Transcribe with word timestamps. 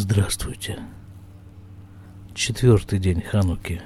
Здравствуйте. 0.00 0.78
Четвертый 2.32 3.00
день 3.00 3.20
Хануки. 3.20 3.82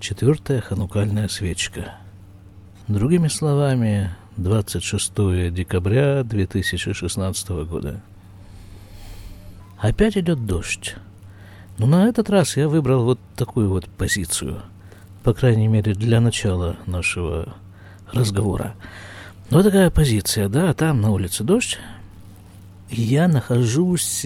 Четвертая 0.00 0.62
ханукальная 0.62 1.28
свечка. 1.28 1.96
Другими 2.88 3.28
словами, 3.28 4.10
26 4.38 5.52
декабря 5.52 6.24
2016 6.24 7.48
года. 7.66 8.00
Опять 9.76 10.16
идет 10.16 10.46
дождь. 10.46 10.96
Но 11.76 11.84
на 11.84 12.06
этот 12.08 12.30
раз 12.30 12.56
я 12.56 12.66
выбрал 12.66 13.04
вот 13.04 13.20
такую 13.36 13.68
вот 13.68 13.86
позицию. 13.86 14.62
По 15.24 15.34
крайней 15.34 15.68
мере, 15.68 15.92
для 15.92 16.22
начала 16.22 16.78
нашего 16.86 17.54
разговора. 18.14 18.76
Вот 19.50 19.64
такая 19.64 19.90
позиция, 19.90 20.48
да, 20.48 20.72
там 20.72 21.02
на 21.02 21.10
улице 21.10 21.44
дождь. 21.44 21.78
Я 22.88 23.28
нахожусь 23.28 24.24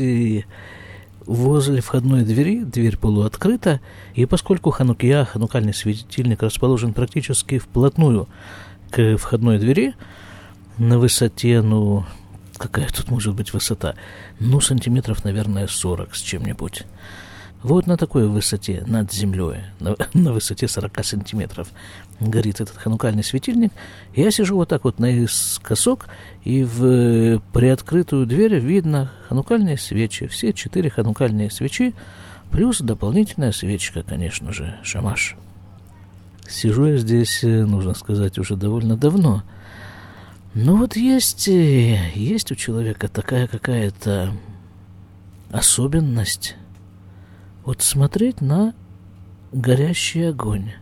возле 1.26 1.80
входной 1.80 2.24
двери, 2.24 2.64
дверь 2.64 2.96
полуоткрыта, 2.96 3.80
и 4.14 4.26
поскольку 4.26 4.70
Ханукия, 4.70 5.24
ханукальный 5.24 5.74
светильник, 5.74 6.42
расположен 6.42 6.92
практически 6.92 7.58
вплотную 7.58 8.28
к 8.90 9.16
входной 9.16 9.58
двери, 9.58 9.94
на 10.78 10.98
высоте, 10.98 11.62
ну, 11.62 12.04
какая 12.56 12.88
тут 12.88 13.10
может 13.10 13.34
быть 13.34 13.52
высота? 13.52 13.94
Ну, 14.40 14.60
сантиметров, 14.60 15.24
наверное, 15.24 15.66
40 15.66 16.14
с 16.14 16.20
чем-нибудь. 16.20 16.84
Вот 17.62 17.86
на 17.86 17.96
такой 17.96 18.26
высоте 18.26 18.82
над 18.86 19.12
землей, 19.12 19.60
на, 19.78 19.94
на 20.14 20.32
высоте 20.32 20.66
40 20.66 21.04
сантиметров, 21.04 21.68
горит 22.18 22.60
этот 22.60 22.76
ханукальный 22.76 23.22
светильник. 23.22 23.72
Я 24.14 24.30
сижу 24.30 24.56
вот 24.56 24.68
так 24.68 24.84
вот 24.84 24.98
наискосок, 24.98 26.08
и 26.44 26.64
в 26.64 27.40
приоткрытую 27.52 28.26
дверь 28.26 28.58
видно 28.58 29.12
ханукальные 29.28 29.78
свечи. 29.78 30.26
Все 30.26 30.52
четыре 30.52 30.90
ханукальные 30.90 31.50
свечи, 31.50 31.94
плюс 32.50 32.80
дополнительная 32.80 33.52
свечка, 33.52 34.02
конечно 34.02 34.52
же, 34.52 34.78
шамаш. 34.82 35.36
Сижу 36.48 36.86
я 36.86 36.96
здесь, 36.96 37.44
э, 37.44 37.64
нужно 37.64 37.94
сказать, 37.94 38.38
уже 38.38 38.56
довольно 38.56 38.96
давно. 38.96 39.44
Но 40.54 40.76
вот 40.76 40.96
есть, 40.96 41.48
э, 41.48 42.10
есть 42.14 42.50
у 42.50 42.56
человека 42.56 43.08
такая 43.08 43.46
какая-то 43.46 44.32
особенность 45.50 46.56
вот 47.64 47.82
смотреть 47.82 48.40
на 48.40 48.74
горящий 49.52 50.28
огонь. 50.30 50.72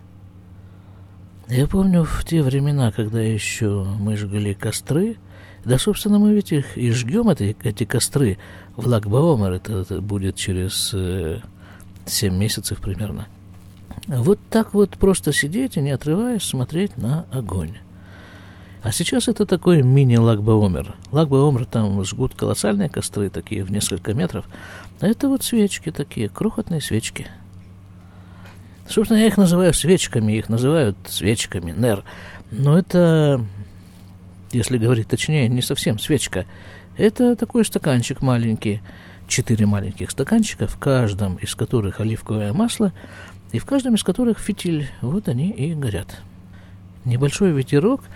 Я 1.49 1.67
помню 1.67 2.05
в 2.05 2.25
те 2.25 2.43
времена, 2.43 2.93
когда 2.93 3.21
еще 3.21 3.85
мы 3.99 4.17
жгли 4.17 4.55
костры, 4.55 5.17
да, 5.65 5.79
собственно, 5.79 6.19
мы 6.19 6.33
ведь 6.33 6.53
их 6.53 6.79
и 6.79 6.91
жгем, 6.91 7.29
эти, 7.29 7.57
эти 7.63 7.85
костры, 7.85 8.39
в 8.77 8.87
Лагбаомер, 8.87 9.53
это, 9.53 9.81
это 9.81 10.01
будет 10.01 10.37
через 10.37 10.93
э, 10.95 11.41
7 12.07 12.35
месяцев 12.35 12.81
примерно. 12.81 13.27
Вот 14.07 14.39
так 14.49 14.73
вот 14.73 14.91
просто 14.91 15.33
сидеть 15.33 15.77
и 15.77 15.81
не 15.81 15.91
отрываясь 15.91 16.43
смотреть 16.43 16.97
на 16.97 17.27
огонь. 17.31 17.77
А 18.83 18.93
сейчас 18.93 19.29
это 19.29 19.45
такой 19.45 19.83
мини-лагбаомер. 19.83 20.95
Лагбаомер 21.13 21.67
там 21.67 22.03
жгут 22.05 22.35
колоссальные 22.35 22.89
костры, 22.89 23.29
такие 23.29 23.63
в 23.63 23.71
несколько 23.71 24.15
метров. 24.15 24.47
А 25.01 25.07
это 25.07 25.29
вот 25.29 25.43
свечки 25.43 25.91
такие, 25.91 26.29
крохотные 26.29 26.81
свечки. 26.81 27.27
Собственно, 28.89 29.19
я 29.19 29.27
их 29.27 29.37
называю 29.37 29.73
свечками, 29.73 30.33
их 30.33 30.49
называют 30.49 30.97
свечками, 31.07 31.73
нер. 31.73 32.05
Но 32.51 32.79
это, 32.79 33.45
если 34.53 34.79
говорить 34.79 35.09
точнее, 35.09 35.49
не 35.49 35.63
совсем 35.63 35.99
свечка. 35.99 36.45
Это 36.97 37.37
такой 37.37 37.65
стаканчик 37.65 38.21
маленький, 38.21 38.83
четыре 39.29 39.67
маленьких 39.67 40.11
стаканчика, 40.11 40.67
в 40.67 40.77
каждом 40.79 41.37
из 41.37 41.55
которых 41.55 42.01
оливковое 42.01 42.53
масло, 42.53 42.93
и 43.53 43.59
в 43.59 43.65
каждом 43.65 43.95
из 43.95 44.03
которых 44.03 44.39
фитиль. 44.39 44.91
Вот 45.01 45.29
они 45.29 45.51
и 45.51 45.75
горят. 45.75 46.21
Небольшой 47.05 47.53
ветерок– 47.53 48.03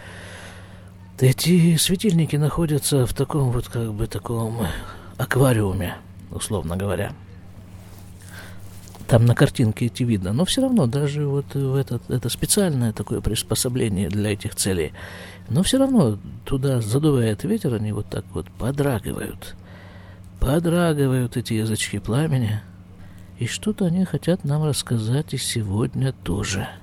эти 1.21 1.77
светильники 1.77 2.35
находятся 2.35 3.07
в 3.07 3.15
таком 3.15 3.51
вот 3.51 3.69
как 3.69 3.93
бы 3.93 4.07
таком 4.09 4.67
аквариуме, 5.17 5.95
условно 6.35 6.77
говоря. 6.77 7.13
Там 9.07 9.27
на 9.27 9.35
картинке 9.35 9.87
эти 9.87 10.03
видно, 10.03 10.33
но 10.33 10.45
все 10.45 10.63
равно 10.63 10.87
даже 10.87 11.27
вот 11.27 11.55
в 11.55 11.75
этот, 11.75 12.11
это 12.11 12.29
специальное 12.29 12.93
такое 12.93 13.21
приспособление 13.21 14.09
для 14.09 14.33
этих 14.33 14.55
целей. 14.55 14.93
Но 15.49 15.63
все 15.63 15.79
равно 15.79 16.19
туда 16.45 16.81
задувает 16.81 17.45
ветер, 17.45 17.75
они 17.75 17.93
вот 17.93 18.07
так 18.09 18.25
вот 18.33 18.47
подрагивают. 18.59 19.55
Подрагивают 20.41 21.37
эти 21.37 21.55
язычки 21.55 21.99
пламени. 21.99 22.61
И 23.39 23.47
что-то 23.47 23.87
они 23.87 24.05
хотят 24.05 24.45
нам 24.45 24.65
рассказать 24.65 25.35
и 25.35 25.39
сегодня 25.39 26.13
тоже– 26.13 26.69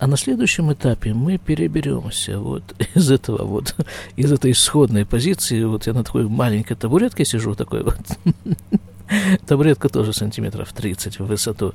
а 0.00 0.06
на 0.06 0.16
следующем 0.16 0.72
этапе 0.72 1.12
мы 1.12 1.36
переберемся 1.36 2.40
вот 2.40 2.74
из 2.94 3.10
этого 3.10 3.44
вот, 3.44 3.76
из 4.16 4.32
этой 4.32 4.52
исходной 4.52 5.04
позиции. 5.04 5.62
Вот 5.62 5.86
я 5.86 5.92
на 5.92 6.04
такой 6.04 6.26
маленькой 6.26 6.74
табуретке 6.74 7.26
сижу, 7.26 7.54
такой 7.54 7.84
вот. 7.84 7.98
Табуретка 9.46 9.90
тоже 9.90 10.14
сантиметров 10.14 10.72
30 10.72 11.18
в 11.18 11.26
высоту. 11.26 11.74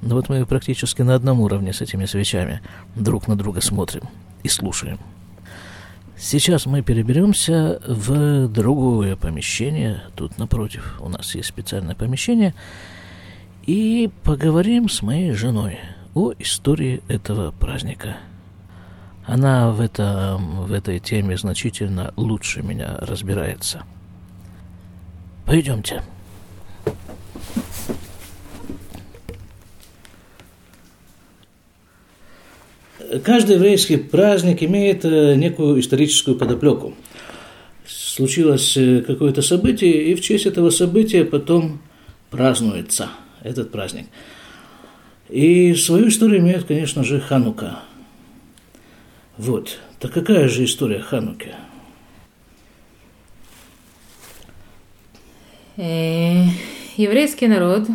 Но 0.00 0.14
вот 0.14 0.30
мы 0.30 0.46
практически 0.46 1.02
на 1.02 1.14
одном 1.14 1.40
уровне 1.40 1.74
с 1.74 1.82
этими 1.82 2.06
свечами 2.06 2.62
друг 2.94 3.28
на 3.28 3.36
друга 3.36 3.60
смотрим 3.60 4.04
и 4.42 4.48
слушаем. 4.48 4.98
Сейчас 6.16 6.64
мы 6.64 6.80
переберемся 6.80 7.78
в 7.86 8.48
другое 8.48 9.16
помещение. 9.16 10.02
Тут 10.14 10.38
напротив 10.38 10.98
у 11.00 11.10
нас 11.10 11.34
есть 11.34 11.48
специальное 11.48 11.94
помещение. 11.94 12.54
И 13.66 14.08
поговорим 14.22 14.88
с 14.88 15.02
моей 15.02 15.32
женой– 15.32 15.78
о 16.16 16.32
истории 16.38 17.02
этого 17.08 17.50
праздника. 17.50 18.16
Она 19.26 19.70
в, 19.70 19.82
это, 19.82 20.38
в 20.40 20.72
этой 20.72 20.98
теме 20.98 21.36
значительно 21.36 22.14
лучше 22.16 22.62
меня 22.62 22.96
разбирается. 23.00 23.82
Пойдемте. 25.44 26.02
Каждый 33.22 33.56
еврейский 33.56 33.98
праздник 33.98 34.62
имеет 34.62 35.04
э, 35.04 35.34
некую 35.34 35.78
историческую 35.80 36.38
подоплеку. 36.38 36.94
Случилось 37.86 38.74
э, 38.78 39.02
какое-то 39.02 39.42
событие, 39.42 40.04
и 40.04 40.14
в 40.14 40.22
честь 40.22 40.46
этого 40.46 40.70
события 40.70 41.26
потом 41.26 41.82
празднуется 42.30 43.10
этот 43.42 43.70
праздник– 43.70 44.06
и 45.28 45.74
свою 45.74 46.08
историю 46.08 46.40
имеет, 46.40 46.64
конечно 46.64 47.02
же, 47.02 47.20
Ханука. 47.20 47.80
Вот. 49.36 49.78
Так 49.98 50.12
какая 50.12 50.48
же 50.48 50.64
история 50.64 51.00
Хануки? 51.00 51.54
Э, 55.76 56.44
еврейский 56.96 57.48
народ 57.48 57.86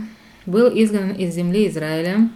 был 0.45 0.67
изгнан 0.67 1.11
из 1.11 1.33
земли 1.33 1.67
Израиля 1.67 2.29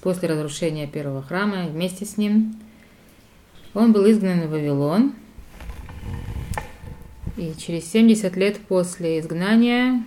после 0.00 0.28
разрушения 0.28 0.86
первого 0.86 1.22
храма 1.22 1.66
вместе 1.66 2.04
с 2.06 2.16
ним. 2.16 2.54
Он 3.74 3.92
был 3.92 4.10
изгнан 4.10 4.46
в 4.46 4.50
Вавилон. 4.50 5.14
И 7.36 7.52
через 7.58 7.90
70 7.90 8.36
лет 8.36 8.58
после 8.68 9.18
изгнания 9.18 10.04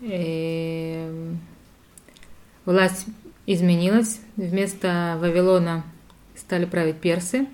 э, 0.00 1.34
Власть 2.66 3.06
изменилась. 3.46 4.20
Вместо 4.36 5.16
Вавилона 5.20 5.84
стали 6.34 6.66
править 6.66 6.96
персы. 6.96 7.46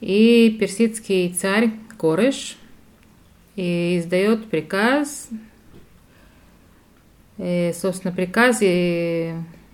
И 0.00 0.56
персидский 0.60 1.32
царь 1.32 1.72
Кореш 1.96 2.56
издает 3.56 4.48
приказ, 4.48 5.28
и, 7.38 7.72
собственно, 7.74 8.14
приказ 8.14 8.58
и, 8.60 9.32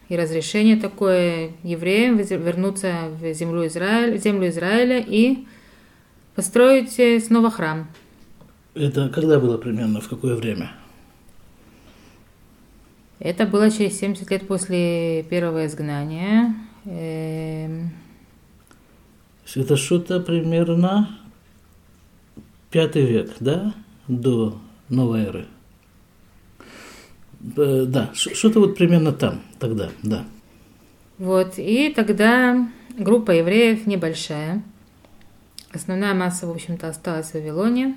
и 0.08 0.16
разрешение 0.16 0.76
такое 0.76 1.50
евреям 1.62 2.16
вернуться 2.16 3.10
в 3.20 3.34
землю, 3.34 3.66
Израиль, 3.66 4.16
в 4.16 4.22
землю 4.22 4.48
Израиля 4.48 5.04
и 5.06 5.44
построить 6.34 6.98
снова 7.22 7.50
храм. 7.50 7.88
Это 8.74 9.10
когда 9.10 9.38
было 9.38 9.58
примерно, 9.58 10.00
в 10.00 10.08
какое 10.08 10.36
время? 10.36 10.72
Это 13.24 13.46
было 13.46 13.70
через 13.70 13.98
70 13.98 14.30
лет 14.30 14.46
после 14.46 15.22
первого 15.22 15.64
изгнания. 15.64 16.54
Эм, 16.84 17.90
это 19.54 19.78
что-то 19.78 20.20
примерно 20.20 21.18
пятый 22.70 23.06
век, 23.06 23.32
да, 23.40 23.72
до 24.08 24.58
новой 24.90 25.22
эры. 25.22 25.46
Э, 27.56 27.86
да, 27.86 28.10
что-то 28.12 28.60
вот 28.60 28.76
примерно 28.76 29.12
там, 29.12 29.40
тогда, 29.58 29.88
да. 30.02 30.26
Вот, 31.16 31.54
и 31.56 31.94
тогда 31.96 32.68
группа 32.90 33.30
евреев 33.30 33.86
небольшая. 33.86 34.62
Основная 35.72 36.12
масса, 36.12 36.46
в 36.46 36.50
общем-то, 36.50 36.90
осталась 36.90 37.30
в 37.30 37.34
Вавилоне. 37.34 37.96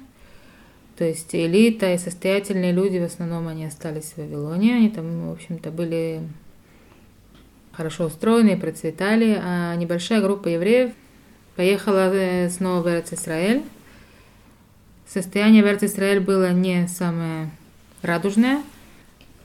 То 0.98 1.06
есть 1.06 1.34
элита 1.36 1.94
и 1.94 1.98
состоятельные 2.00 2.72
люди 2.72 2.98
в 2.98 3.04
основном 3.04 3.48
они 3.48 3.66
остались 3.66 4.14
в 4.14 4.18
Вавилоне. 4.18 4.76
Они 4.76 4.90
там, 4.90 5.30
в 5.30 5.32
общем-то, 5.32 5.70
были 5.70 6.22
хорошо 7.72 8.06
устроены, 8.06 8.58
процветали, 8.58 9.40
а 9.40 9.76
небольшая 9.76 10.22
группа 10.22 10.48
евреев 10.48 10.92
поехала 11.56 12.12
э, 12.12 12.50
снова 12.50 12.82
в 12.82 12.88
Эрц-Исраэль. 12.88 13.64
Состояние 15.08 15.62
в 15.62 15.68
Эрц-Исраэль 15.68 16.20
было 16.20 16.52
не 16.52 16.88
самое 16.88 17.52
радужное. 18.02 18.64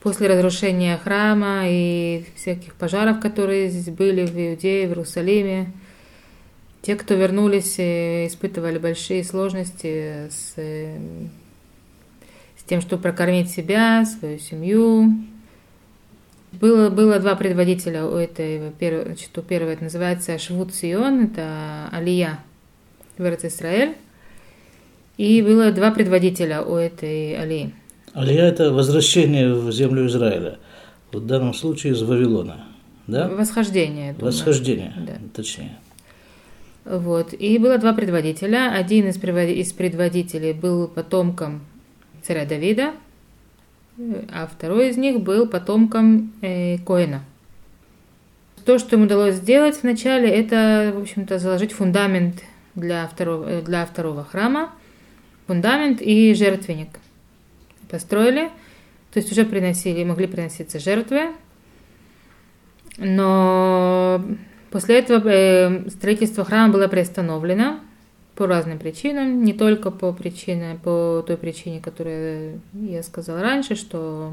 После 0.00 0.28
разрушения 0.28 0.96
храма 0.96 1.64
и 1.66 2.24
всяких 2.34 2.74
пожаров, 2.74 3.20
которые 3.20 3.68
здесь 3.68 3.94
были 3.94 4.24
в 4.24 4.34
Иудее, 4.34 4.86
в 4.86 4.92
Иерусалиме, 4.92 5.70
те, 6.80 6.96
кто 6.96 7.12
вернулись, 7.14 7.78
э, 7.78 8.26
испытывали 8.26 8.78
большие 8.78 9.22
сложности 9.22 10.28
с, 10.30 10.54
э, 10.56 10.96
с 12.62 12.68
тем, 12.68 12.80
чтобы 12.80 13.02
прокормить 13.02 13.50
себя, 13.50 14.04
свою 14.04 14.38
семью, 14.38 15.12
было, 16.52 16.90
было 16.90 17.18
два 17.18 17.34
предводителя 17.34 18.04
у 18.04 18.14
этой, 18.14 18.72
значит, 18.78 19.36
у 19.36 19.42
первого 19.42 19.70
это 19.70 19.84
называется 19.84 20.38
Швуд 20.38 20.72
Сион, 20.72 21.24
это 21.24 21.88
Алия 21.90 22.38
в 23.18 23.24
Израиль. 23.24 23.96
И 25.16 25.42
было 25.42 25.72
два 25.72 25.90
предводителя 25.90 26.62
у 26.62 26.76
этой 26.76 27.36
Алии. 27.36 27.74
Алия– 28.14 28.44
это 28.48 28.72
возвращение 28.72 29.52
в 29.52 29.72
землю 29.72 30.06
Израиля. 30.06 30.58
В 31.10 31.20
данном 31.20 31.54
случае 31.54 31.94
из 31.94 32.02
Вавилона. 32.02 32.64
Да? 33.06 33.28
Восхождение. 33.28 34.12
Думаю. 34.12 34.32
Восхождение, 34.32 34.94
да. 34.96 35.14
точнее. 35.34 35.78
Вот. 36.84 37.32
И 37.32 37.58
было 37.58 37.78
два 37.78 37.92
предводителя. 37.92 38.72
Один 38.72 39.08
из 39.08 39.16
предводителей 39.18 40.52
был 40.52 40.88
потомком 40.88 41.62
царя 42.22 42.44
Давида, 42.44 42.92
а 44.32 44.46
второй 44.46 44.90
из 44.90 44.96
них 44.96 45.20
был 45.20 45.46
потомком 45.46 46.32
э, 46.40 46.78
Коина. 46.78 47.24
То, 48.64 48.78
что 48.78 48.96
ему 48.96 49.06
удалось 49.06 49.36
сделать 49.36 49.82
вначале, 49.82 50.28
это, 50.28 50.92
в 50.94 51.00
общем-то, 51.00 51.38
заложить 51.38 51.72
фундамент 51.72 52.42
для 52.74 53.06
второго, 53.06 53.48
э, 53.48 53.62
для 53.62 53.84
второго 53.84 54.24
храма, 54.24 54.72
фундамент 55.46 56.00
и 56.00 56.32
жертвенник. 56.34 56.88
Построили, 57.90 58.48
то 59.12 59.18
есть 59.18 59.30
уже 59.30 59.44
приносили, 59.44 60.04
могли 60.04 60.26
приноситься 60.26 60.78
жертвы, 60.78 61.32
но 62.96 64.22
после 64.70 64.98
этого 64.98 65.28
э, 65.28 65.90
строительство 65.90 66.44
храма 66.44 66.72
было 66.72 66.88
приостановлено, 66.88 67.80
по 68.34 68.46
разным 68.46 68.78
причинам, 68.78 69.44
не 69.44 69.52
только 69.52 69.90
по 69.90 70.12
причине, 70.12 70.78
по 70.82 71.22
той 71.26 71.36
причине, 71.36 71.80
которую 71.80 72.60
я 72.72 73.02
сказала 73.02 73.42
раньше, 73.42 73.74
что, 73.74 74.32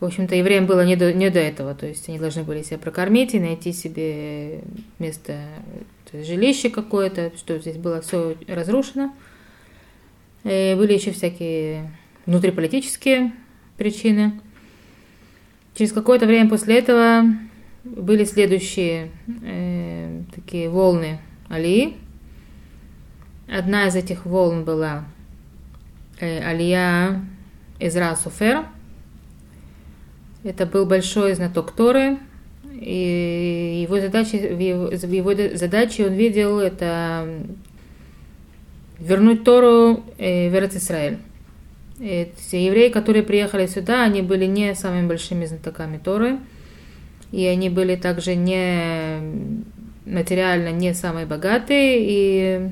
в 0.00 0.04
общем-то, 0.04 0.34
евреям 0.34 0.66
было 0.66 0.84
не 0.84 0.96
до, 0.96 1.12
не 1.12 1.28
до 1.30 1.40
этого, 1.40 1.74
то 1.74 1.86
есть 1.86 2.08
они 2.08 2.18
должны 2.18 2.42
были 2.42 2.62
себя 2.62 2.78
прокормить 2.78 3.34
и 3.34 3.40
найти 3.40 3.72
себе 3.72 4.60
место, 4.98 5.38
то 6.10 6.16
есть 6.16 6.28
жилище 6.28 6.70
какое-то, 6.70 7.32
что 7.36 7.58
здесь 7.58 7.76
было 7.76 8.00
все 8.00 8.36
разрушено. 8.48 9.14
И 10.44 10.74
были 10.76 10.92
еще 10.92 11.10
всякие 11.10 11.90
внутриполитические 12.26 13.32
причины. 13.76 14.40
Через 15.74 15.92
какое-то 15.92 16.26
время 16.26 16.48
после 16.48 16.78
этого 16.78 17.24
были 17.82 18.24
следующие 18.24 19.10
э, 19.42 20.22
такие 20.34 20.68
волны 20.68 21.18
Алии, 21.48 21.96
Одна 23.48 23.88
из 23.88 23.96
этих 23.96 24.24
волн 24.24 24.64
была 24.64 25.04
э, 26.18 26.40
Алия 26.40 27.22
Изра 27.78 28.16
Суфер. 28.16 28.64
Это 30.42 30.66
был 30.66 30.86
большой 30.86 31.34
знаток 31.34 31.72
Торы, 31.72 32.18
и 32.72 33.80
его 33.82 34.00
задачи, 34.00 34.36
в 34.36 34.58
его, 34.58 34.86
в 34.88 35.12
его 35.12 35.56
задаче 35.56 36.06
он 36.06 36.14
видел 36.14 36.58
это 36.58 37.28
вернуть 38.98 39.44
Тору 39.44 40.04
э, 40.18 40.50
в 40.50 40.76
Израиль. 40.76 41.18
Все 41.98 42.66
евреи, 42.66 42.88
которые 42.88 43.22
приехали 43.22 43.66
сюда, 43.66 44.04
они 44.04 44.20
были 44.20 44.46
не 44.46 44.74
самыми 44.74 45.06
большими 45.06 45.46
знатоками 45.46 45.98
Торы, 45.98 46.38
и 47.30 47.46
они 47.46 47.70
были 47.70 47.94
также 47.96 48.34
не 48.34 49.20
материально 50.04 50.70
не 50.70 50.92
самые 50.92 51.24
богатые, 51.26 51.98
и 52.00 52.70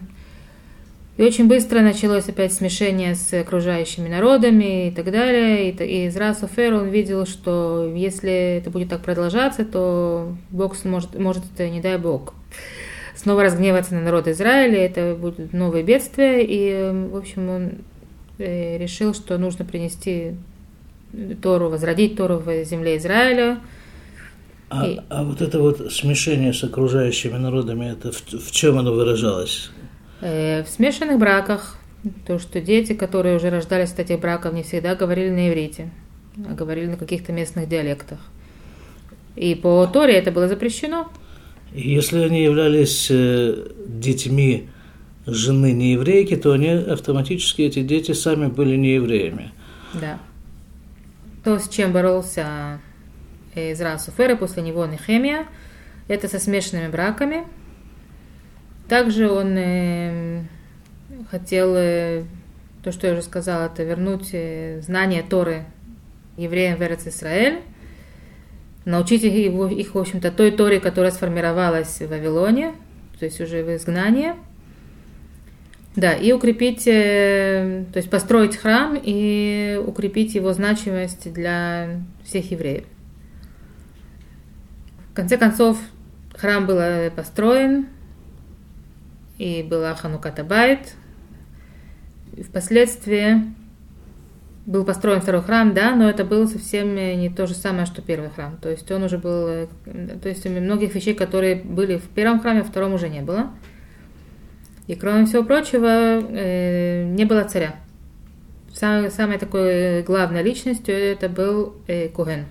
и 1.19 1.23
очень 1.23 1.47
быстро 1.47 1.81
началось 1.81 2.29
опять 2.29 2.55
смешение 2.55 3.15
с 3.15 3.35
окружающими 3.35 4.09
народами 4.09 4.89
и 4.89 4.91
так 4.91 5.11
далее. 5.11 5.71
И, 5.71 5.85
и 5.85 6.09
Изра 6.09 6.33
Софер, 6.33 6.73
он 6.73 6.89
видел, 6.89 7.27
что 7.27 7.93
если 7.95 8.59
это 8.59 8.71
будет 8.71 8.89
так 8.89 9.03
продолжаться, 9.03 9.67
то 9.67 10.35
Бог 10.51 10.83
может, 10.85 11.19
может 11.19 11.43
не 11.59 11.83
дай 11.83 11.99
Бог, 11.99 12.33
снова 13.15 13.43
разгневаться 13.43 13.95
на 13.95 14.01
народ 14.01 14.27
Израиля, 14.29 14.79
это 14.79 15.15
будет 15.15 15.53
новое 15.53 15.83
бедствие. 15.83 16.47
И, 16.47 17.11
в 17.11 17.17
общем, 17.17 17.49
он 17.51 17.71
э, 18.39 18.79
решил, 18.79 19.13
что 19.13 19.37
нужно 19.37 19.67
принести 19.67 20.33
Тору, 21.43 21.69
возродить 21.69 22.17
Тору 22.17 22.39
в 22.39 22.65
земле 22.65 22.97
Израиля. 22.97 23.61
А, 24.71 24.87
и... 24.87 24.99
а 25.11 25.25
вот 25.25 25.43
это 25.43 25.61
вот 25.61 25.93
смешение 25.93 26.55
с 26.55 26.65
окружающими 26.65 27.37
народами, 27.37 27.93
это 27.93 28.13
в, 28.13 28.47
в 28.47 28.51
чем 28.51 28.79
оно 28.79 28.95
выражалось? 28.95 29.71
Э, 30.23 30.63
в 30.63 30.69
смешанных 30.69 31.19
браках, 31.19 31.77
то, 32.27 32.39
что 32.39 32.61
дети, 32.61 32.93
которые 32.95 33.37
уже 33.37 33.51
рождались 33.51 33.91
в 33.91 33.99
этих 33.99 34.21
браках, 34.21 34.53
не 34.53 34.63
всегда 34.63 34.95
говорили 34.95 35.31
на 35.31 35.49
иврите, 35.49 35.91
а 36.49 36.55
говорили 36.55 36.87
на 36.87 36.97
каких-то 36.97 37.33
местных 37.33 37.69
диалектах. 37.69 38.21
И 39.35 39.57
по 39.57 39.85
Торе 39.87 40.15
это 40.15 40.31
было 40.31 40.47
запрещено. 40.47 41.11
Если 41.75 42.21
они 42.21 42.45
являлись 42.45 43.09
э, 43.11 43.67
детьми 43.85 44.69
жены 45.27 45.73
нееврейки, 45.73 46.37
то 46.37 46.53
они 46.53 46.69
автоматически, 46.69 47.63
эти 47.63 47.83
дети 47.83 48.13
сами 48.13 48.47
были 48.47 48.77
неевреями. 48.77 49.53
Да. 49.95 50.21
То, 51.43 51.59
с 51.59 51.69
чем 51.69 51.93
боролся 51.93 52.81
Израиль 53.57 53.99
Суфер, 53.99 54.37
после 54.37 54.63
него 54.63 54.87
Нехемия, 54.87 55.47
это 56.07 56.29
со 56.29 56.39
смешанными 56.39 56.93
браками– 56.93 57.45
также 58.93 59.31
он 59.31 59.57
э, 59.57 60.43
хотел, 61.31 61.75
э, 61.77 62.25
то, 62.83 62.93
что 62.93 63.07
я 63.07 63.15
уже 63.15 63.23
сказала, 63.23 63.65
это 63.73 63.85
вернуть 63.85 64.29
э, 64.35 64.83
знания 64.83 65.25
Торы 65.27 65.65
евреям 66.37 66.77
в 66.77 66.83
Эрец 66.83 67.07
Исраэль, 67.07 67.61
научить 68.85 69.25
их, 69.25 69.33
его, 69.33 69.67
их, 69.67 69.95
в 69.95 69.99
общем-то, 69.99 70.31
той 70.31 70.51
Торе, 70.51 70.79
которая 70.79 71.11
сформировалась 71.11 72.03
в 72.03 72.07
Вавилоне, 72.07 72.75
то 73.19 73.25
есть 73.25 73.41
уже 73.41 73.65
в 73.65 73.75
изгнании. 73.75 74.35
Да, 75.97 76.13
и 76.13 76.33
укрепить, 76.33 76.85
то 76.85 77.95
есть 77.95 78.11
построить 78.11 78.59
храм 78.59 79.01
и 79.03 79.83
укрепить 79.87 80.35
его 80.35 80.53
значимость 80.53 81.33
для 81.33 82.03
всех 82.25 82.51
евреев. 82.51 82.85
В 85.13 85.15
конце 85.15 85.39
концов, 85.39 85.79
храм 86.37 86.67
был 86.67 86.79
построен, 87.17 87.87
и 89.43 89.65
была 89.65 89.93
Хануката 89.97 90.45
Байт. 90.45 90.95
Впоследствии 92.49 93.43
был 94.67 94.85
построен 94.85 95.21
второй 95.21 95.43
храм, 95.43 95.75
да, 95.75 95.97
но 95.97 96.09
это 96.09 96.25
было 96.25 96.47
совсем 96.47 96.95
не 96.95 97.29
то 97.29 97.49
же 97.49 97.55
самое, 97.55 97.87
что 97.87 98.03
первый 98.03 98.31
храм. 98.31 98.57
То 98.63 98.71
есть 98.71 98.89
он 98.93 99.03
уже 99.03 99.19
был, 99.19 99.49
э, 99.49 99.67
то 100.23 100.29
есть 100.29 100.47
многих 100.47 100.95
вещей, 100.95 101.15
которые 101.15 101.57
были 101.57 101.97
в 101.97 102.09
первом 102.09 102.39
храме, 102.39 102.63
в 102.63 102.69
втором 102.69 102.95
уже 102.95 103.09
не 103.09 103.21
было. 103.21 103.51
И 104.87 104.95
кроме 104.95 105.27
всего 105.27 105.43
прочего, 105.43 106.21
э, 106.21 107.05
не 107.05 107.25
было 107.25 107.43
царя. 107.43 107.75
Самой, 108.73 109.11
самой 109.11 109.39
такой 109.39 110.03
главной 110.05 110.45
личностью 110.45 110.95
это 110.95 111.29
был 111.29 111.75
э, 111.89 112.09
Коген, 112.09 112.47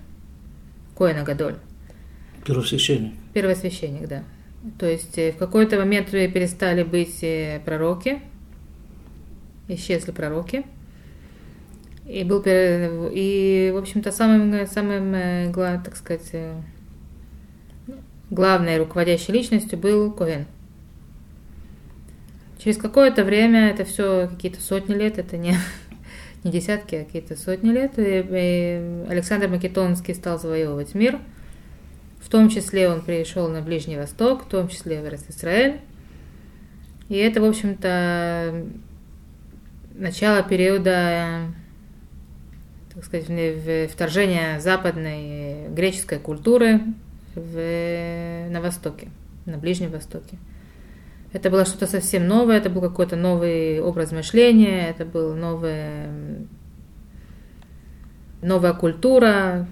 Коэн 0.98 1.16
Агадоль. 1.16 1.56
Первосвященник. 2.44 3.14
Первосвященник, 3.32 4.06
да. 4.08 4.24
То 4.78 4.86
есть 4.86 5.18
э, 5.18 5.32
в 5.32 5.38
какой-то 5.38 5.76
момент 5.78 6.10
перестали 6.10 6.84
быть 6.84 7.22
э, 7.22 7.60
пророки, 7.64 8.20
исчезли 9.68 10.12
пророки. 10.12 10.64
И 12.06 12.24
был 12.24 12.42
и 12.46 13.70
в 13.72 13.76
общем-то 13.76 14.12
самым 14.12 14.66
самым 14.66 15.14
э, 15.14 15.52
так 15.84 15.96
сказать 15.96 16.32
главной 18.30 18.78
руководящей 18.78 19.34
личностью 19.34 19.78
был 19.78 20.12
Ковен. 20.12 20.46
Через 22.58 22.76
какое-то 22.76 23.24
время, 23.24 23.70
это 23.70 23.84
все 23.84 24.28
какие-то 24.28 24.60
сотни 24.60 24.94
лет, 24.94 25.18
это 25.18 25.36
не, 25.36 25.56
не 26.44 26.52
десятки, 26.52 26.94
а 26.94 27.04
какие-то 27.04 27.36
сотни 27.36 27.70
лет, 27.70 27.94
и 27.96 29.04
Александр 29.08 29.48
Македонский 29.48 30.14
стал 30.14 30.38
завоевывать 30.38 30.94
мир– 30.94 31.18
в 32.22 32.28
том 32.28 32.48
числе 32.48 32.88
он 32.88 33.02
пришел 33.02 33.48
на 33.48 33.60
Ближний 33.60 33.96
Восток, 33.96 34.44
в 34.44 34.48
том 34.48 34.68
числе 34.68 35.00
в 35.02 35.30
Израиль. 35.30 35.80
И 37.08 37.16
это, 37.16 37.40
в 37.42 37.44
общем-то, 37.44 38.64
начало 39.94 40.42
периода, 40.42 41.48
так 42.94 43.04
сказать, 43.04 43.26
вторжения 43.90 44.60
западной 44.60 45.68
греческой 45.68 46.18
культуры 46.18 46.80
в, 47.34 48.48
на 48.50 48.60
Востоке, 48.60 49.08
на 49.44 49.58
Ближнем 49.58 49.90
Востоке. 49.90 50.38
Это 51.32 51.50
было 51.50 51.64
что-то 51.64 51.86
совсем 51.86 52.26
новое, 52.28 52.58
это 52.58 52.70
был 52.70 52.82
какой-то 52.82 53.16
новый 53.16 53.80
образ 53.80 54.12
мышления, 54.12 54.88
это 54.88 55.04
была 55.04 55.34
новая, 55.34 56.10
новая 58.42 58.74
культура. 58.74 59.66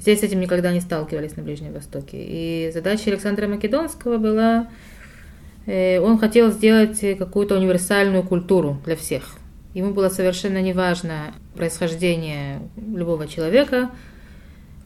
Здесь 0.00 0.20
с 0.20 0.22
этим 0.22 0.40
никогда 0.40 0.72
не 0.72 0.80
сталкивались 0.80 1.36
на 1.36 1.42
Ближнем 1.42 1.72
Востоке. 1.72 2.18
И 2.18 2.70
задача 2.72 3.10
Александра 3.10 3.48
Македонского 3.48 4.18
была, 4.18 4.68
э, 5.66 5.98
он 5.98 6.18
хотел 6.18 6.52
сделать 6.52 7.00
какую-то 7.18 7.56
универсальную 7.56 8.22
культуру 8.22 8.80
для 8.84 8.96
всех. 8.96 9.38
Ему 9.74 9.92
было 9.92 10.08
совершенно 10.08 10.62
неважно 10.62 11.34
происхождение 11.54 12.60
любого 12.76 13.26
человека. 13.26 13.90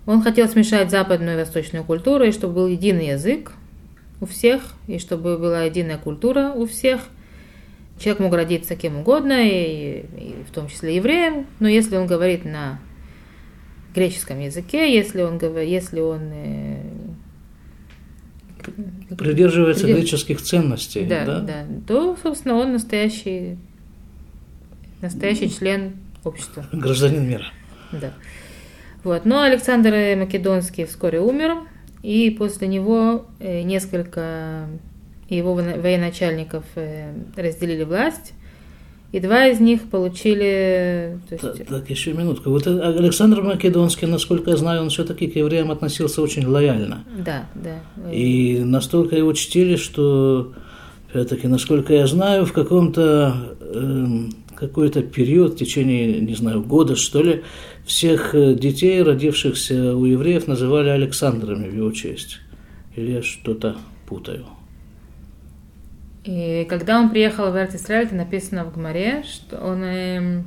Он 0.06 0.22
хотел 0.22 0.48
смешать 0.48 0.90
западную 0.90 1.36
и 1.36 1.40
восточную 1.40 1.84
культуру, 1.84 2.24
и 2.24 2.32
чтобы 2.32 2.54
был 2.54 2.66
единый 2.66 3.08
язык 3.08 3.52
у 4.20 4.26
всех, 4.26 4.62
и 4.88 4.98
чтобы 4.98 5.38
была 5.38 5.62
единая 5.64 5.98
культура 5.98 6.52
у 6.54 6.66
всех. 6.66 7.02
Человек 7.98 8.20
мог 8.20 8.34
родиться 8.34 8.74
кем 8.74 8.96
угодно, 8.96 9.46
и, 9.46 10.04
и 10.16 10.44
в 10.48 10.52
том 10.52 10.68
числе 10.68 10.96
евреем, 10.96 11.46
но 11.60 11.68
если 11.68 11.96
он 11.96 12.06
говорит 12.06 12.44
на 12.44 12.80
греческом 13.94 14.40
языке, 14.40 14.94
если 14.94 15.22
он, 15.22 15.38
говор- 15.38 15.64
если 15.66 16.00
он 16.00 16.20
э, 16.32 16.76
Придерживается 19.18 19.86
Придерж- 19.86 19.94
греческих 20.00 20.40
ценностей, 20.42 21.04
да, 21.04 21.24
да? 21.26 21.40
да, 21.40 21.64
то, 21.86 22.16
собственно, 22.22 22.54
он 22.54 22.72
настоящий, 22.72 23.58
настоящий 25.00 25.50
член 25.50 25.94
общества. 26.24 26.66
Гражданин 26.72 27.28
мира. 27.28 27.46
Да. 27.90 28.12
Вот. 29.02 29.24
Но 29.24 29.42
Александр 29.42 29.90
Македонский 30.16 30.84
вскоре 30.84 31.20
умер, 31.20 31.56
и 32.02 32.30
после 32.30 32.68
него 32.68 33.26
э, 33.40 33.62
несколько 33.62 34.68
его 35.28 35.54
военачальников 35.54 36.64
э, 36.76 37.12
разделили 37.36 37.82
власть, 37.84 38.32
и 39.12 39.20
два 39.20 39.46
из 39.46 39.60
них 39.60 39.82
получили... 39.90 41.18
то 41.28 41.34
есть, 41.34 41.66
Так, 41.66 41.90
еще 41.90 42.14
минутку. 42.14 42.48
Вот 42.48 42.66
э, 42.66 42.80
Александр 42.80 43.42
Македонский, 43.42 44.06
насколько 44.06 44.50
я 44.50 44.56
знаю, 44.56 44.82
он 44.82 44.88
все-таки 44.88 45.26
к 45.26 45.36
евреям 45.36 45.70
относился 45.70 46.22
очень 46.22 46.46
лояльно. 46.46 47.04
Да, 47.18 47.46
да. 47.54 47.80
э, 48.06 48.14
И 48.14 48.60
настолько 48.64 49.14
его 49.14 49.34
чтили, 49.34 49.76
что, 49.76 50.54
опять-таки, 51.10 51.46
насколько 51.46 51.92
я 51.92 52.06
знаю, 52.06 52.46
в 52.46 52.54
каком-то 52.54 53.54
эм, 53.60 54.32
какой-то 54.54 55.02
период, 55.02 55.54
в 55.54 55.56
течение, 55.56 56.20
не 56.20 56.34
знаю, 56.34 56.62
года, 56.62 56.96
что 56.96 57.22
ли, 57.22 57.42
всех 57.84 58.34
э, 58.34 58.54
детей, 58.54 59.02
родившихся 59.02 59.94
у 59.94 60.06
евреев, 60.06 60.46
называли 60.46 60.88
Александрами 60.88 61.68
в 61.68 61.76
его 61.76 61.92
честь. 61.92 62.38
Или 62.96 63.12
я 63.12 63.22
что-то 63.22 63.76
путаю. 64.06 64.46
И 66.24 66.66
когда 66.70 67.00
он 67.00 67.10
приехал 67.10 67.50
в 67.50 67.56
Израиль, 67.56 68.06
это 68.06 68.14
написано 68.14 68.64
в 68.64 68.74
Гмаре, 68.74 69.24
что 69.24 69.58
он 69.58 69.82
эм, 69.82 70.44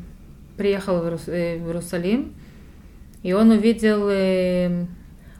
приехал 0.55 1.03
э, 1.03 1.17
в 1.57 1.67
Иерусалим, 1.67 2.33
и 3.23 3.33
он 3.33 3.51
увидел, 3.51 4.07
эм, 4.09 4.87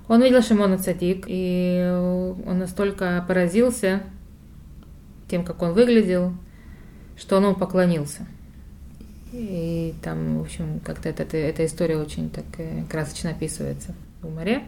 он 0.10 0.22
увидел 0.22 0.42
Шимона 0.42 0.78
Цадик, 0.78 1.26
и 1.28 1.90
он 2.46 2.60
настолько 2.60 3.24
поразился 3.28 4.04
тем, 5.30 5.46
как 5.46 5.62
он 5.62 5.74
выглядел, 5.74 6.34
что 7.18 7.38
он 7.38 7.46
ему 7.46 7.56
поклонился. 7.56 8.28
И 9.32 9.94
там, 10.02 10.40
в 10.40 10.42
общем, 10.42 10.80
как-то 10.84 11.10
эта, 11.10 11.24
эта, 11.24 11.38
эта 11.38 11.66
история 11.66 11.98
очень 11.98 12.30
так 12.30 12.46
э, 12.58 12.84
красочно 12.90 13.32
описывается 13.32 13.94
в 14.22 14.28
Гмаре. 14.28 14.64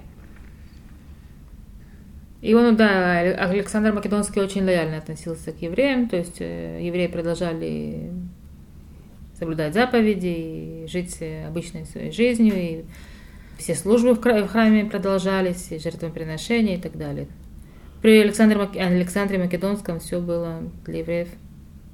И 2.42 2.54
он, 2.54 2.76
да, 2.76 3.20
Александр 3.20 3.94
Македонский 3.94 4.40
очень 4.40 4.64
лояльно 4.64 4.98
относился 4.98 5.52
к 5.52 5.62
евреям, 5.62 6.08
то 6.08 6.18
есть 6.18 6.38
э, 6.40 6.80
евреи 6.82 7.08
продолжали 7.08 8.12
соблюдать 9.38 9.74
заповеди 9.74 10.36
и 10.84 10.88
жить 10.88 11.18
э, 11.20 11.48
обычной 11.48 11.86
своей 11.86 12.12
жизнью, 12.12 12.54
и 12.56 12.86
все 13.58 13.74
службы 13.74 14.14
в 14.14 14.48
храме 14.48 14.86
продолжались, 14.86 15.72
и 15.72 15.80
жертвоприношения 15.80 16.78
и 16.78 16.80
так 16.80 16.96
далее. 16.98 17.28
При 18.04 18.20
Александре, 18.20 18.58
Мак- 18.58 18.78
Александре 18.78 19.40
Македонском 19.40 20.00
все 20.00 20.20
было 20.22 20.62
для 20.86 21.00
евреев 21.00 21.30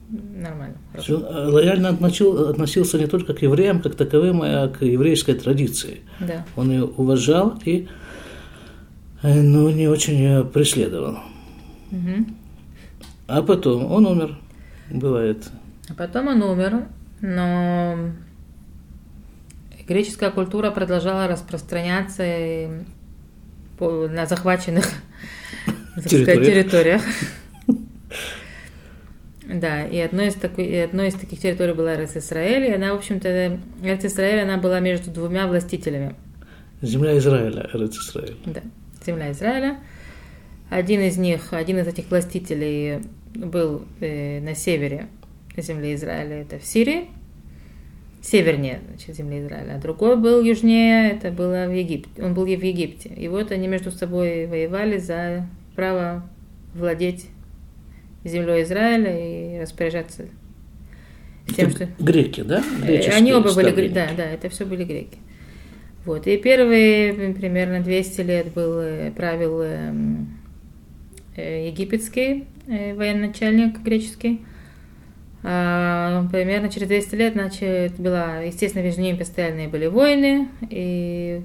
нормально. 0.09 0.75
Он 0.93 1.23
э, 1.23 1.47
лояльно 1.47 1.89
относил- 1.89 2.49
относился 2.49 2.99
не 2.99 3.07
только 3.07 3.33
к 3.33 3.41
евреям 3.41 3.81
как 3.81 3.95
таковым, 3.95 4.41
а 4.41 4.67
к 4.67 4.81
еврейской 4.83 5.35
традиции. 5.35 6.01
Да. 6.19 6.45
Он 6.57 6.69
ее 6.69 6.83
уважал 6.83 7.59
и 7.63 7.87
ну, 9.23 9.69
не 9.69 9.87
очень 9.87 10.15
ее 10.15 10.43
преследовал. 10.43 11.19
Мгм. 11.91 12.35
А 13.27 13.41
потом 13.41 13.91
он 13.91 14.05
умер. 14.05 14.37
Бывает. 14.91 15.49
А 15.89 15.93
потом 15.93 16.27
он 16.27 16.41
умер, 16.43 16.85
но 17.21 18.11
греческая 19.87 20.31
культура 20.31 20.71
продолжала 20.71 21.27
распространяться 21.27 22.23
на 23.79 24.25
захваченных 24.25 24.85
Территориях. 26.05 26.45
территориях. 26.45 27.01
Да, 29.45 29.85
и 29.85 29.99
одной 29.99 30.27
из, 30.29 30.35
такой, 30.35 30.65
и 30.65 30.75
одной 30.77 31.09
из 31.09 31.15
таких 31.15 31.39
территорий 31.39 31.73
была 31.73 31.95
Эрец-Исраэль, 31.95 32.65
и 32.65 32.73
она, 32.73 32.93
в 32.93 32.97
общем-то, 32.97 33.59
Эрец-Исраэль, 33.83 34.41
она 34.41 34.57
была 34.57 34.79
между 34.79 35.11
двумя 35.11 35.47
властителями. 35.47 36.15
Земля 36.81 37.17
Израиля, 37.17 37.69
Эрец 37.73 37.95
Израиль. 37.97 38.37
Да, 38.45 38.61
земля 39.05 39.31
Израиля. 39.31 39.77
Один 40.69 41.01
из 41.01 41.17
них, 41.17 41.53
один 41.53 41.79
из 41.79 41.87
этих 41.87 42.09
властителей 42.09 42.99
был 43.35 43.83
э, 43.99 44.39
на 44.41 44.55
севере 44.55 45.07
земли 45.57 45.93
Израиля, 45.93 46.41
это 46.41 46.57
в 46.57 46.65
Сирии, 46.65 47.05
севернее 48.21 48.79
значит, 48.89 49.15
земли 49.15 49.41
Израиля, 49.41 49.75
а 49.75 49.79
другой 49.79 50.15
был 50.15 50.41
южнее, 50.41 51.11
это 51.11 51.31
было 51.31 51.65
в 51.67 51.73
Египте, 51.75 52.23
он 52.23 52.33
был 52.33 52.45
в 52.45 52.47
Египте. 52.47 53.09
И 53.09 53.27
вот 53.27 53.51
они 53.51 53.67
между 53.67 53.91
собой 53.91 54.47
воевали 54.47 54.97
за 54.97 55.47
право 55.75 56.27
владеть 56.73 57.27
землей 58.23 58.63
Израиля 58.63 59.57
и 59.57 59.61
распоряжаться 59.61 60.25
тем, 61.55 61.67
Это 61.67 61.75
что... 61.75 61.89
Греки, 61.99 62.41
да? 62.41 62.63
Э, 62.83 62.85
Греческие 62.87 63.15
Они 63.17 63.33
оба 63.33 63.53
были, 63.53 63.67
ставленники. 63.67 63.93
гре- 63.93 63.93
да, 63.93 64.07
да, 64.15 64.23
это 64.23 64.49
все 64.49 64.65
были 64.65 64.85
греки. 64.85 65.17
Вот. 66.05 66.27
И 66.27 66.37
первые 66.37 67.13
примерно 67.33 67.81
200 67.81 68.21
лет 68.21 68.53
был 68.53 68.79
э, 68.79 69.11
правил 69.11 69.61
эм, 69.61 70.37
э, 71.35 71.67
египетский 71.67 72.45
э, 72.67 72.93
военачальник 72.93 73.79
греческий. 73.79 74.41
А 75.43 76.27
примерно 76.31 76.69
через 76.69 76.87
200 76.87 77.15
лет 77.15 77.33
значит, 77.33 77.93
была, 77.99 78.39
естественно, 78.39 78.83
между 78.83 79.01
ними 79.01 79.17
постоянные 79.17 79.67
были 79.67 79.87
войны, 79.87 80.47
и 80.69 81.41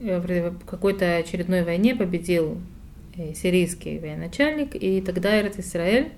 в 0.00 0.52
какой-то 0.66 1.16
очередной 1.16 1.64
войне 1.64 1.94
победил 1.94 2.58
сирийский 3.34 3.98
военачальник, 3.98 4.74
и 4.74 5.00
тогда 5.00 5.40
Эрет 5.40 5.58
Исраэль 5.58 6.08
э, 6.08 6.10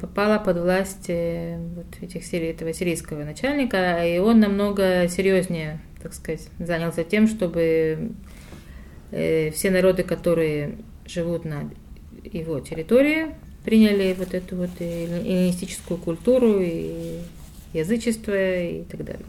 попала 0.00 0.38
под 0.38 0.58
власть 0.58 1.06
э, 1.08 1.58
вот 1.74 1.86
этих 2.00 2.32
этого 2.34 2.72
сирийского 2.72 3.24
начальника, 3.24 4.04
и 4.06 4.18
он 4.18 4.40
намного 4.40 5.08
серьезнее, 5.08 5.80
так 6.02 6.14
сказать, 6.14 6.48
занялся 6.58 7.04
тем, 7.04 7.26
чтобы 7.28 8.12
э, 9.10 9.50
все 9.50 9.70
народы, 9.70 10.02
которые 10.04 10.78
живут 11.06 11.44
на 11.44 11.70
его 12.24 12.60
территории, 12.60 13.34
приняли 13.64 14.14
вот 14.18 14.32
эту 14.34 14.56
вот 14.56 14.70
эллинистическую 14.80 15.98
культуру 15.98 16.60
и 16.60 17.18
язычество 17.74 18.32
и 18.62 18.84
так 18.84 19.04
далее. 19.04 19.26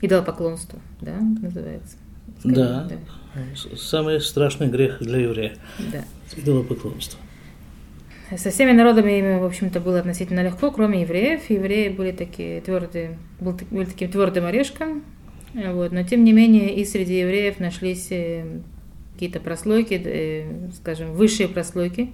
Идолопоклонство, 0.00 0.78
да, 1.00 1.18
называется. 1.42 1.96
Да. 2.44 2.88
да. 2.88 2.96
С- 3.54 3.80
Самый 3.88 4.20
страшный 4.20 4.68
грех 4.68 4.98
для 5.00 5.18
еврея. 5.18 5.56
да. 5.92 6.04
Идолопоклонство. 6.36 7.18
Со 8.36 8.50
всеми 8.50 8.72
народами 8.72 9.18
им, 9.18 9.38
в 9.40 9.44
общем-то, 9.44 9.80
было 9.80 10.00
относительно 10.00 10.40
легко, 10.44 10.70
кроме 10.70 11.00
евреев. 11.02 11.48
Евреи 11.48 11.88
были 11.88 12.12
такие 12.12 12.60
твердые, 12.60 13.16
были 13.40 13.84
таким 13.86 14.10
твердым 14.10 14.44
орешком. 14.44 15.02
Э, 15.54 15.72
Вот. 15.72 15.92
Но, 15.92 16.02
тем 16.02 16.24
не 16.24 16.32
менее, 16.32 16.74
и 16.74 16.84
среди 16.84 17.18
евреев 17.20 17.58
нашлись 17.58 18.08
э, 18.10 18.44
какие-то 19.14 19.40
прослойки, 19.40 20.00
э, 20.04 20.44
скажем, 20.74 21.12
высшие 21.12 21.48
прослойки 21.48 22.10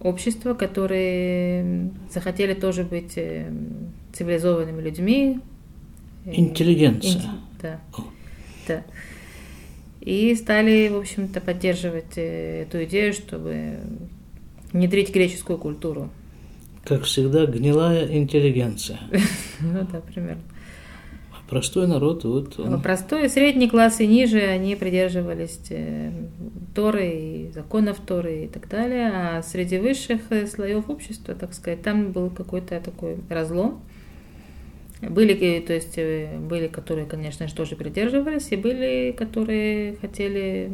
общества, 0.00 0.54
которые 0.54 1.90
захотели 2.10 2.54
тоже 2.54 2.84
быть 2.84 3.18
цивилизованными 4.12 4.80
людьми. 4.80 5.40
Интеллигенция. 6.24 7.20
инте- 7.20 7.28
Да. 7.60 7.80
О. 7.96 8.04
да. 8.66 8.82
И 10.00 10.34
стали, 10.36 10.88
в 10.88 10.96
общем-то, 10.96 11.40
поддерживать 11.42 12.16
эту 12.16 12.84
идею, 12.84 13.12
чтобы 13.12 13.74
внедрить 14.72 15.12
греческую 15.12 15.58
культуру. 15.58 16.10
как 16.84 17.02
всегда, 17.02 17.46
гнилая 17.46 18.06
интеллигенция. 18.06 19.00
Ну 19.60 19.86
да, 19.92 20.00
примерно. 20.00 20.42
А 21.32 21.50
простой 21.50 21.88
народ, 21.88 22.24
вот 22.24 22.58
он... 22.60 22.80
Простой, 22.80 23.28
средний 23.28 23.68
класс 23.68 24.00
и 24.00 24.06
ниже, 24.06 24.38
они 24.38 24.76
придерживались 24.76 25.60
э, 25.70 26.12
Торы 26.74 27.08
и 27.08 27.50
законов 27.52 27.98
Торы 27.98 28.44
и 28.44 28.46
так 28.46 28.68
далее. 28.68 29.10
А 29.12 29.42
среди 29.42 29.78
высших 29.78 30.20
э, 30.30 30.46
слоев 30.46 30.88
общества, 30.88 31.34
так 31.34 31.54
сказать, 31.54 31.82
там 31.82 32.12
был 32.12 32.30
какой-то 32.30 32.80
такой 32.80 33.16
разлом. 33.28 33.80
Были, 35.00 35.60
то 35.60 35.72
есть, 35.72 35.96
э, 35.96 36.38
были, 36.38 36.68
которые, 36.68 37.06
конечно 37.06 37.46
же, 37.48 37.54
тоже 37.54 37.76
придерживались, 37.76 38.50
и 38.50 38.56
были, 38.56 39.14
которые 39.16 39.96
хотели 39.96 40.70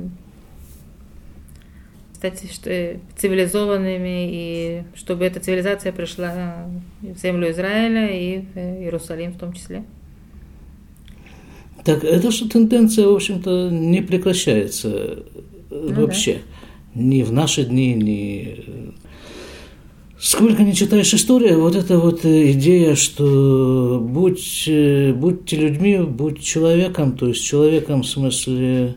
стать 2.31 2.67
э, 2.67 2.99
цивилизованными, 3.17 4.29
и 4.31 4.83
чтобы 4.95 5.25
эта 5.25 5.41
цивилизация 5.41 5.93
пришла 5.93 6.67
в 7.03 7.19
землю 7.19 7.51
Израиля 7.51 8.09
и 8.09 8.41
в 8.41 8.57
э, 8.57 8.83
Иерусалим 8.85 9.33
в 9.33 9.39
том 9.39 9.53
числе. 9.53 9.85
Так 11.85 12.03
это 12.03 12.31
же 12.31 12.49
тенденция, 12.49 13.07
в 13.07 13.15
общем-то, 13.15 13.69
не 13.71 14.01
прекращается 14.01 15.25
ну, 15.71 16.07
вообще. 16.07 16.39
Да. 16.95 17.03
Ни 17.03 17.23
в 17.23 17.33
наши 17.33 17.65
дни, 17.65 17.93
ни 17.95 18.65
Сколько 20.17 20.63
не 20.63 20.75
читаешь 20.75 21.13
историю, 21.13 21.61
вот 21.61 21.75
эта 21.75 21.99
вот 21.99 22.25
идея, 22.25 22.95
что 22.95 24.01
будь, 24.03 24.71
будьте 25.17 25.57
людьми, 25.57 25.99
будь 25.99 26.43
человеком, 26.43 27.15
то 27.15 27.29
есть 27.29 27.45
человеком 27.45 28.03
в 28.03 28.07
смысле 28.07 28.57
э, 28.57 28.95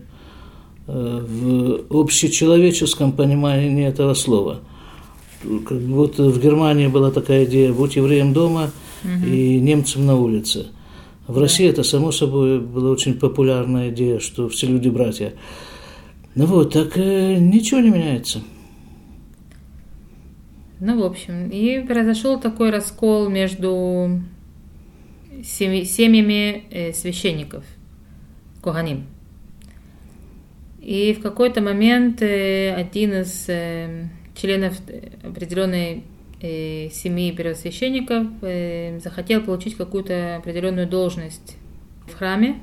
в 0.87 1.85
общечеловеческом 1.89 3.11
понимании 3.11 3.85
этого 3.85 4.13
слова. 4.13 4.61
Как 5.41 5.79
будто 5.79 6.23
в 6.23 6.41
Германии 6.41 6.87
была 6.87 7.11
такая 7.11 7.45
идея 7.45 7.73
«будь 7.73 7.95
евреем 7.95 8.33
дома 8.33 8.71
угу. 9.03 9.25
и 9.25 9.59
немцем 9.59 10.05
на 10.05 10.15
улице». 10.15 10.67
В 11.27 11.37
России 11.37 11.67
это, 11.67 11.83
само 11.83 12.11
собой, 12.11 12.61
была 12.61 12.89
очень 12.89 13.15
популярная 13.15 13.89
идея, 13.89 14.19
что 14.19 14.47
все 14.47 14.65
люди 14.67 14.87
братья. 14.87 15.33
Ну 16.35 16.45
вот, 16.45 16.71
так 16.71 16.97
э, 16.97 17.35
ничего 17.35 17.81
не 17.81 17.89
меняется. 17.89 18.41
Ну, 20.79 21.01
в 21.01 21.03
общем, 21.03 21.49
и 21.49 21.85
произошел 21.85 22.39
такой 22.39 22.69
раскол 22.69 23.27
между 23.29 24.21
семьями 25.43 26.63
э, 26.69 26.93
священников, 26.93 27.65
Коганим. 28.61 29.05
И 30.87 31.13
в 31.13 31.21
какой-то 31.21 31.59
момент 31.59 32.21
э, 32.21 32.73
один 32.73 33.13
из 33.13 33.49
э, 33.49 34.07
членов 34.35 34.73
определенной 35.21 36.05
семьи 36.39 37.31
первосвященников 37.31 38.27
захотел 39.01 39.41
получить 39.41 39.75
какую-то 39.75 40.35
определенную 40.35 40.87
должность 40.87 41.57
в 42.05 42.13
храме. 42.13 42.59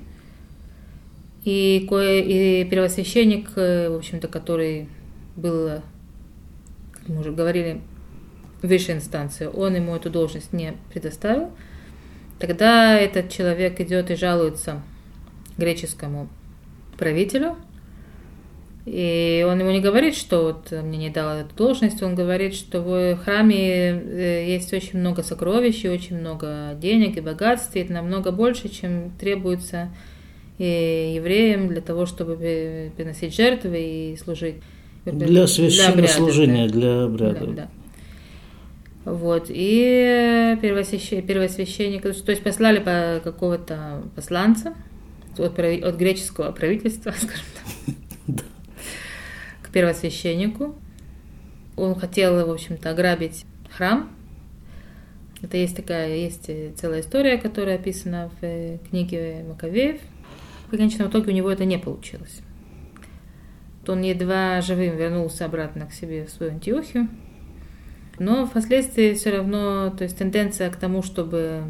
И 1.44 1.84
первосвященник, 2.70 3.56
в 3.56 3.96
общем-то, 3.96 4.28
который 4.28 4.88
был, 5.34 5.82
как 6.92 7.08
мы 7.08 7.18
уже 7.18 7.32
говорили, 7.32 7.80
высшей 8.62 8.94
инстанции, 8.94 9.46
он 9.52 9.74
ему 9.74 9.96
эту 9.96 10.08
должность 10.08 10.52
не 10.52 10.74
предоставил, 10.92 11.50
тогда 12.38 12.96
этот 12.96 13.28
человек 13.30 13.80
идет 13.80 14.12
и 14.12 14.14
жалуется 14.14 14.82
греческому 15.58 16.28
правителю, 16.96 17.56
и 18.86 19.46
он 19.48 19.60
ему 19.60 19.70
не 19.70 19.80
говорит, 19.80 20.14
что 20.14 20.42
вот 20.42 20.70
мне 20.70 20.98
не 20.98 21.10
дал 21.10 21.38
эту 21.38 21.54
должность, 21.56 22.02
он 22.02 22.14
говорит, 22.14 22.54
что 22.54 22.82
в 22.82 23.16
храме 23.16 23.92
э, 23.92 24.44
есть 24.46 24.74
очень 24.74 24.98
много 24.98 25.22
сокровищ, 25.22 25.86
очень 25.86 26.18
много 26.18 26.76
денег 26.78 27.16
и 27.16 27.20
богатств, 27.20 27.74
и 27.76 27.80
это 27.80 27.94
намного 27.94 28.30
больше, 28.30 28.68
чем 28.68 29.10
требуется 29.18 29.88
и 30.58 31.14
евреям 31.16 31.68
для 31.68 31.80
того, 31.80 32.04
чтобы 32.04 32.92
приносить 32.96 33.34
жертвы 33.34 34.12
и 34.12 34.16
служить. 34.22 34.56
Для 35.06 35.46
священнослужения, 35.46 36.68
для 36.68 37.04
обряда. 37.04 37.46
Да, 37.46 37.52
да. 37.52 37.68
Вот, 39.04 39.46
и 39.48 40.56
первосвященник, 40.62 41.26
первосвященник, 41.26 42.02
то 42.02 42.30
есть 42.30 42.42
послали 42.42 42.78
по 42.78 43.20
какого-то 43.22 44.02
посланца 44.14 44.74
от, 45.36 45.58
от 45.58 45.96
греческого 45.96 46.52
правительства, 46.52 47.10
скажем 47.16 47.44
так, 47.54 47.94
первосвященнику. 49.74 50.76
Он 51.76 51.96
хотел, 51.96 52.46
в 52.46 52.50
общем-то, 52.50 52.90
ограбить 52.90 53.44
храм. 53.70 54.08
Это 55.42 55.56
есть 55.56 55.76
такая, 55.76 56.16
есть 56.16 56.48
целая 56.78 57.00
история, 57.00 57.36
которая 57.36 57.74
описана 57.74 58.30
в 58.40 58.44
э, 58.44 58.78
книге 58.88 59.44
Маковеев. 59.46 60.00
В 60.68 60.70
конечном 60.70 61.10
итоге 61.10 61.32
у 61.32 61.34
него 61.34 61.50
это 61.50 61.64
не 61.64 61.76
получилось. 61.76 62.40
Он 63.86 64.00
едва 64.00 64.60
живым 64.62 64.96
вернулся 64.96 65.44
обратно 65.44 65.86
к 65.86 65.92
себе 65.92 66.24
в 66.24 66.30
свою 66.30 66.52
Антиохию. 66.52 67.08
Но 68.18 68.46
впоследствии 68.46 69.12
все 69.14 69.32
равно, 69.32 69.90
то 69.90 70.04
есть 70.04 70.16
тенденция 70.16 70.70
к 70.70 70.76
тому, 70.76 71.02
чтобы 71.02 71.64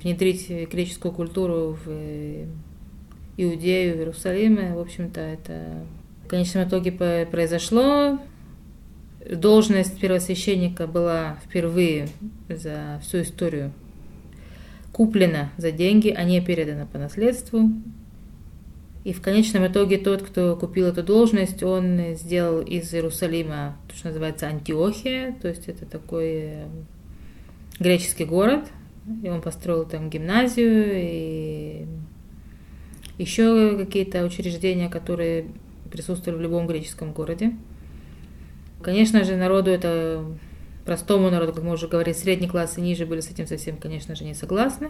внедрить 0.00 0.48
греческую 0.48 1.12
культуру 1.12 1.76
в 1.84 2.46
Иудею, 3.36 3.96
в 3.96 3.98
Иерусалиме, 3.98 4.74
в 4.74 4.78
общем-то, 4.78 5.20
это 5.20 5.84
в 6.28 6.30
конечном 6.30 6.68
итоге 6.68 6.92
произошло. 6.92 8.18
Должность 9.26 9.98
первосвященника 9.98 10.86
была 10.86 11.38
впервые 11.42 12.10
за 12.50 13.00
всю 13.02 13.22
историю 13.22 13.72
куплена 14.92 15.50
за 15.56 15.72
деньги, 15.72 16.10
а 16.10 16.24
не 16.24 16.42
передана 16.42 16.84
по 16.84 16.98
наследству. 16.98 17.70
И 19.04 19.14
в 19.14 19.22
конечном 19.22 19.68
итоге 19.68 19.96
тот, 19.96 20.20
кто 20.20 20.54
купил 20.54 20.88
эту 20.88 21.02
должность, 21.02 21.62
он 21.62 22.14
сделал 22.16 22.60
из 22.60 22.92
Иерусалима 22.92 23.78
то, 23.88 23.96
что 23.96 24.08
называется 24.08 24.48
Антиохия, 24.48 25.34
то 25.40 25.48
есть 25.48 25.66
это 25.66 25.86
такой 25.86 26.26
э, 26.26 26.66
греческий 27.80 28.26
город, 28.26 28.66
и 29.22 29.30
он 29.30 29.40
построил 29.40 29.86
там 29.86 30.10
гимназию 30.10 30.90
и 30.92 31.86
еще 33.16 33.78
какие-то 33.78 34.26
учреждения, 34.26 34.90
которые 34.90 35.46
присутствовали 35.90 36.38
в 36.38 36.42
любом 36.42 36.66
греческом 36.66 37.12
городе. 37.12 37.52
Конечно 38.82 39.24
же, 39.24 39.36
народу 39.36 39.70
это 39.70 40.24
простому 40.84 41.30
народу, 41.30 41.52
как 41.52 41.64
мы 41.64 41.72
уже 41.72 41.86
говорили, 41.88 42.14
средний 42.14 42.48
класс 42.48 42.78
и 42.78 42.80
ниже 42.80 43.04
были 43.04 43.20
с 43.20 43.30
этим 43.30 43.46
совсем, 43.46 43.76
конечно 43.76 44.14
же, 44.14 44.24
не 44.24 44.34
согласны. 44.34 44.88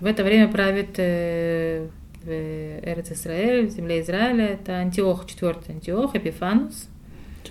В 0.00 0.06
это 0.06 0.22
время 0.22 0.48
правит 0.48 0.98
э, 0.98 1.88
в 2.22 2.28
Эрец 2.28 3.10
Исраэль, 3.10 3.66
в 3.66 3.70
земле 3.70 4.00
Израиля, 4.02 4.46
это 4.46 4.74
Антиох, 4.74 5.26
четвертый 5.26 5.74
Антиох, 5.74 6.14
Эпифанус. 6.14 6.88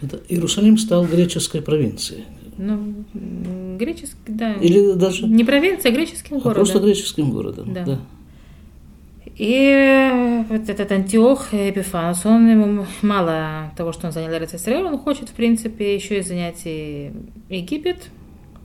Это 0.02 0.22
Иерусалим 0.30 0.78
стал 0.78 1.06
греческой 1.06 1.62
провинцией. 1.62 2.26
Ну, 2.58 3.04
греческий, 3.78 4.16
да. 4.28 4.54
Или 4.54 4.94
даже... 4.94 5.28
Не 5.28 5.44
провинция, 5.44 5.92
а 5.92 5.96
греческим 5.96 6.38
городом. 6.38 6.52
А 6.52 6.56
просто 6.56 6.80
греческим 6.80 7.32
городом, 7.32 7.74
да. 7.74 7.84
да. 7.84 8.00
И 9.36 10.46
вот 10.48 10.70
этот 10.70 10.92
Антиох 10.92 11.54
Эпифанус, 11.54 12.26
он 12.26 12.50
ему 12.50 12.86
мало 13.02 13.72
того, 13.76 13.92
что 13.92 14.08
он 14.08 14.14
занял 14.14 14.32
Исраэль, 14.32 14.86
он 14.86 15.00
хочет, 15.00 15.30
в 15.30 15.34
принципе, 15.34 15.96
еще 15.96 16.20
и 16.20 16.22
занять 16.22 16.62
и 16.66 17.12
Египет, 17.50 18.10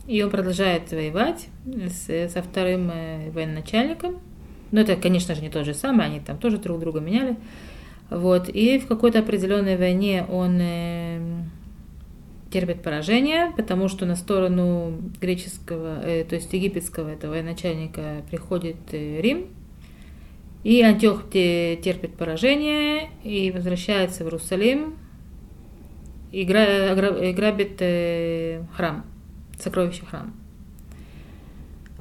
и 0.06 0.22
он 0.22 0.30
продолжает 0.30 0.90
воевать 0.90 1.48
с, 1.64 2.28
со 2.30 2.42
вторым 2.42 2.90
э, 2.92 3.30
военачальником, 3.30 4.18
но 4.70 4.80
это, 4.80 4.96
конечно 4.96 5.34
же, 5.34 5.40
не 5.40 5.48
то 5.48 5.64
же 5.64 5.72
самое, 5.72 6.10
они 6.10 6.20
там 6.20 6.36
тоже 6.36 6.58
друг 6.58 6.80
друга 6.80 7.00
меняли. 7.00 7.36
Вот. 8.10 8.48
И 8.48 8.78
в 8.78 8.86
какой-то 8.86 9.20
определенной 9.20 9.76
войне 9.76 10.24
он 10.28 10.58
э, 10.60 11.20
терпит 12.50 12.82
поражение, 12.82 13.52
потому 13.56 13.88
что 13.88 14.06
на 14.06 14.16
сторону 14.16 14.98
греческого, 15.20 16.02
э, 16.02 16.24
то 16.24 16.34
есть 16.34 16.52
египетского 16.52 17.10
этого 17.10 17.32
военачальника 17.32 18.22
приходит 18.30 18.76
э, 18.92 19.20
Рим, 19.20 19.46
и 20.68 20.82
Антиох 20.82 21.30
терпит 21.30 22.14
поражение 22.18 23.08
и 23.24 23.50
возвращается 23.50 24.22
в 24.22 24.26
Иерусалим 24.26 24.98
и 26.30 26.44
грабит 26.44 27.80
э, 27.80 28.62
храм, 28.76 29.06
сокровище 29.58 30.04
храм. 30.04 30.34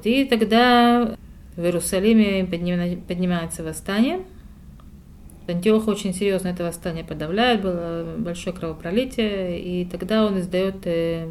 И 0.04 0.26
тогда 0.26 1.16
в 1.56 1.64
Иерусалиме 1.64 2.44
поднимается 2.44 3.64
восстание. 3.64 4.20
Антиох 5.46 5.88
очень 5.88 6.12
серьезно 6.12 6.48
это 6.48 6.62
восстание 6.62 7.04
подавляет, 7.04 7.62
было 7.62 8.16
большое 8.18 8.54
кровопролитие, 8.54 9.62
и 9.62 9.86
тогда 9.86 10.26
он 10.26 10.40
издает 10.40 10.86
э, 10.86 11.26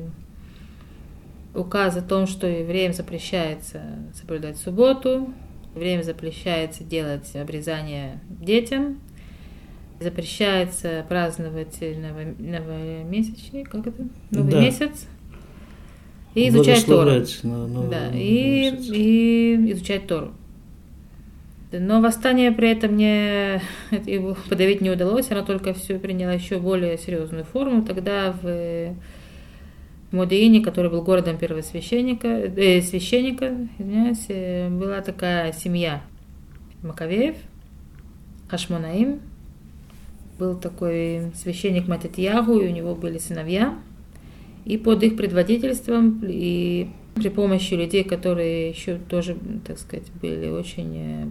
указ 1.54 1.98
о 1.98 2.02
том, 2.02 2.26
что 2.26 2.48
евреям 2.48 2.94
запрещается 2.94 3.84
соблюдать 4.16 4.58
субботу, 4.58 5.32
евреям 5.78 6.04
запрещается 6.04 6.84
делать 6.84 7.36
обрезание 7.36 8.20
детям, 8.30 9.00
запрещается 10.00 11.06
праздновать 11.08 11.80
новомесячный, 11.82 13.64
как 13.64 13.88
это? 13.88 14.08
Новый 14.32 14.52
да. 14.52 14.62
месяц, 14.62 15.08
И 16.36 16.50
изучать 16.50 16.86
Тору. 16.86 17.12
На- 17.44 17.88
Да, 17.90 18.10
и, 18.14 18.72
месяц. 18.72 18.90
и 18.94 19.72
изучать 19.72 20.08
Тору. 20.08 20.34
Но 21.72 22.00
восстание 22.02 22.52
при 22.52 22.70
этом 22.72 22.96
не 22.96 23.62
его 24.06 24.38
подавить 24.50 24.82
не 24.82 24.90
удалось, 24.90 25.32
оно 25.32 25.44
только 25.44 25.74
все 25.74 26.00
приняло 26.00 26.32
еще 26.32 26.60
более 26.60 26.98
серьезную 26.98 27.44
форму. 27.46 27.84
Тогда 27.84 28.36
в 28.42 28.96
Модеине, 30.12 30.62
который 30.62 30.90
был 30.90 31.02
городом 31.02 31.38
первосвященника, 31.38 32.28
э, 32.28 32.82
священника, 32.82 33.56
извиняюсь, 33.78 34.26
э, 34.30 34.70
была 34.70 35.02
такая 35.02 35.52
семья 35.52 36.02
Маковеев, 36.82 37.36
Хашмонаим, 38.48 39.20
был 40.40 40.56
такой 40.56 41.32
священник 41.36 41.88
Матитьягу, 41.88 42.60
и 42.60 42.68
у 42.68 42.72
него 42.72 42.96
были 42.96 43.18
сыновья. 43.18 43.78
И 44.66 44.78
под 44.78 45.04
их 45.04 45.16
предводительством 45.16 46.22
и 46.24 46.90
при 47.16 47.30
помощи 47.30 47.74
людей, 47.74 48.04
которые 48.04 48.70
еще 48.70 48.98
тоже, 48.98 49.38
так 49.66 49.80
сказать, 49.80 50.12
были 50.22 50.50
очень 50.50 50.94
э, 50.96 51.28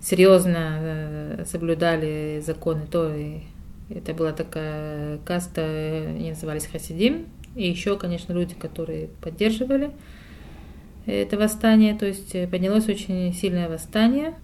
серьезно 0.00 0.78
э, 0.80 1.44
соблюдали 1.46 2.42
законы 2.44 2.86
Торы. 2.90 3.42
Это 3.90 4.12
была 4.12 4.32
такая 4.32 5.18
каста, 5.18 5.62
они 6.08 6.30
назывались 6.30 6.66
хасидим. 6.66 7.26
И 7.58 7.68
еще, 7.68 7.98
конечно, 7.98 8.32
люди, 8.32 8.54
которые 8.54 9.08
поддерживали 9.20 9.90
это 11.06 11.36
восстание. 11.36 11.96
То 11.96 12.06
есть 12.06 12.34
э, 12.36 12.46
поднялось 12.46 12.88
очень 12.88 13.34
сильное 13.34 13.68
восстание, 13.68 14.34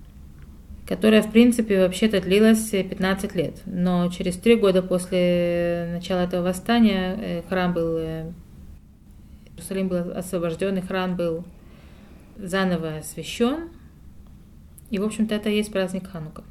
которое, 0.84 1.22
в 1.22 1.30
принципе, 1.30 1.78
вообще-то 1.78 2.20
длилось 2.20 2.70
15 2.70 3.34
лет. 3.36 3.62
Но 3.66 4.10
через 4.10 4.36
три 4.36 4.56
года 4.56 4.82
после 4.82 5.90
начала 5.92 6.20
этого 6.20 6.42
восстания 6.42 7.16
э, 7.20 7.42
храм 7.48 7.72
был, 7.72 7.98
э, 7.98 8.32
Иерусалим 9.52 9.86
был 9.86 10.10
освобожден, 10.10 10.76
и 10.76 10.80
храм 10.80 11.14
был 11.14 11.44
заново 12.36 12.96
освящен. 12.96 13.68
И, 14.90 14.98
в 14.98 15.04
общем-то, 15.04 15.36
это 15.36 15.50
и 15.50 15.56
есть 15.56 15.70
праздник 15.70 16.10
Ханука. 16.10 16.42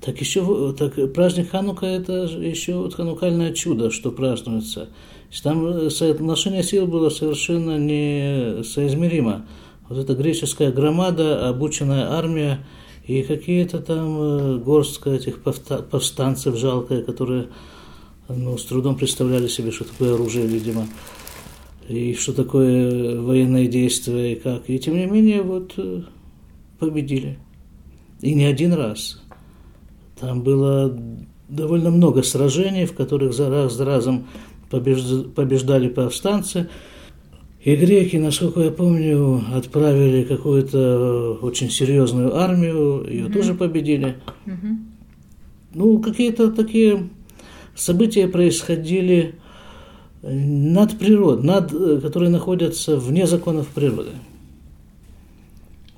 Так 0.00 0.20
еще 0.20 0.74
так 0.74 1.12
праздник 1.14 1.50
Ханука 1.50 1.86
это 1.86 2.24
еще 2.24 2.74
вот 2.74 2.94
ханукальное 2.94 3.52
чудо, 3.52 3.90
что 3.90 4.12
празднуется. 4.12 4.90
Там 5.42 5.66
э, 5.66 5.90
соотношение 5.90 6.62
сил 6.62 6.86
было 6.86 7.10
совершенно 7.10 7.78
несоизмеримо. 7.78 9.46
Вот 9.88 9.98
эта 9.98 10.14
греческая 10.14 10.72
громада, 10.72 11.48
обученная 11.48 12.10
армия 12.10 12.64
и 13.06 13.22
какие-то 13.22 13.78
там 13.80 14.18
э, 14.20 14.58
горстка 14.58 15.10
этих 15.10 15.38
повста- 15.42 15.82
повстанцев 15.82 16.56
жалкая, 16.56 17.02
которые 17.02 17.48
ну, 18.28 18.58
с 18.58 18.64
трудом 18.64 18.96
представляли 18.96 19.46
себе, 19.46 19.70
что 19.70 19.84
такое 19.84 20.14
оружие, 20.14 20.46
видимо, 20.46 20.86
и 21.88 22.14
что 22.14 22.32
такое 22.32 23.20
военное 23.20 23.68
действие, 23.68 24.32
и 24.32 24.36
как. 24.36 24.68
И 24.68 24.78
тем 24.78 24.96
не 24.96 25.06
менее, 25.06 25.42
вот 25.42 25.74
э, 25.76 26.02
победили. 26.78 27.38
И 28.20 28.34
не 28.34 28.44
один 28.44 28.72
раз. 28.72 29.22
Там 30.18 30.42
было 30.42 30.98
довольно 31.48 31.90
много 31.90 32.22
сражений, 32.22 32.86
в 32.86 32.94
которых 32.94 33.34
за 33.34 33.50
раз 33.50 33.74
за 33.74 33.84
разом 33.84 34.26
побеждали 34.70 35.88
повстанцы. 35.88 36.68
И 37.62 37.74
греки, 37.74 38.16
насколько 38.16 38.60
я 38.60 38.70
помню, 38.70 39.42
отправили 39.52 40.22
какую-то 40.22 41.38
очень 41.42 41.68
серьезную 41.68 42.36
армию, 42.36 43.04
ее 43.08 43.28
тоже 43.28 43.54
победили. 43.54 44.16
Мгм. 44.44 44.86
Ну, 45.74 45.98
какие-то 45.98 46.52
такие 46.52 47.08
события 47.74 48.28
происходили 48.28 49.34
над 50.22 50.98
природой, 50.98 51.44
над, 51.44 51.72
э, 51.72 52.00
которые 52.00 52.30
находятся 52.30 52.96
вне 52.96 53.26
законов 53.26 53.68
природы. 53.68 54.10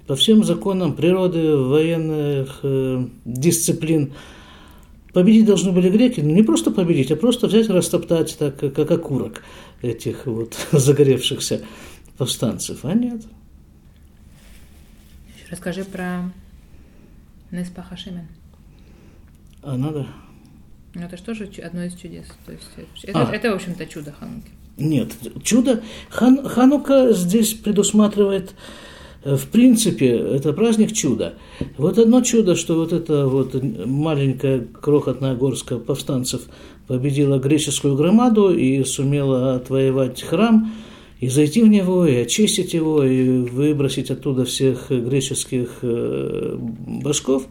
По 0.07 0.17
всем 0.17 0.45
законам 0.45 0.95
природы, 0.95 1.57
военных 1.57 2.61
э, 2.63 3.07
дисциплин 3.25 4.13
победить 5.19 5.47
должны 5.47 5.73
были 5.73 5.91
греки, 5.91 6.21
но 6.21 6.31
не 6.31 6.45
просто 6.45 6.71
победить, 6.71 7.11
а 7.11 7.17
просто 7.17 7.49
взять 7.49 7.69
и 7.69 7.73
растоптать, 7.73 8.39
так, 8.39 8.57
как 8.57 8.89
окурок 8.89 9.43
этих 9.83 10.27
вот 10.27 10.57
загоревшихся 10.71 11.63
повстанцев. 12.17 12.85
А 12.85 12.95
нет. 12.95 13.23
Расскажи 15.51 15.83
про 15.83 16.31
Неспаха 17.51 17.97
Шимен. 17.97 18.29
А 19.63 19.77
надо? 19.77 20.07
Ну, 20.95 21.03
это 21.03 21.17
же 21.17 21.23
тоже 21.25 21.51
одно 21.65 21.83
из 21.83 21.95
чудес. 21.95 22.27
То 22.47 22.53
есть 22.53 22.71
это, 23.03 23.29
А. 23.29 23.35
это, 23.35 23.51
в 23.51 23.57
общем-то, 23.57 23.87
чудо 23.87 24.13
Хануки. 24.13 24.51
Нет, 24.77 25.17
чудо. 25.43 25.83
Хан, 26.11 26.49
Ханука 26.49 27.13
здесь 27.13 27.55
предусматривает, 27.55 28.55
в 29.25 29.49
принципе, 29.49 30.11
это 30.11 30.53
праздник 30.53 30.93
чуда. 30.93 31.35
Вот 31.77 31.99
одно 31.99 32.23
чудо, 32.23 32.55
что 32.55 32.77
вот 32.77 32.93
эта 32.93 33.27
вот 33.27 33.55
маленькая 33.63 34.61
крохотная 34.61 35.35
горстка 35.35 35.79
повстанцев 35.79 36.43
победила 36.87 37.39
греческую 37.39 37.97
громаду 37.97 38.55
и 38.55 38.85
сумела 38.85 39.57
отвоевать 39.57 40.23
храм, 40.23 40.73
и 41.21 41.29
зайти 41.29 41.63
в 41.63 41.69
него, 41.69 42.07
и 42.07 42.15
очистить 42.15 42.75
его, 42.75 43.03
и 43.03 43.41
выбросить 43.41 44.11
оттуда 44.11 44.45
всех 44.45 44.91
греческих 44.91 45.79
э, 45.83 46.57
башков. 46.59 47.47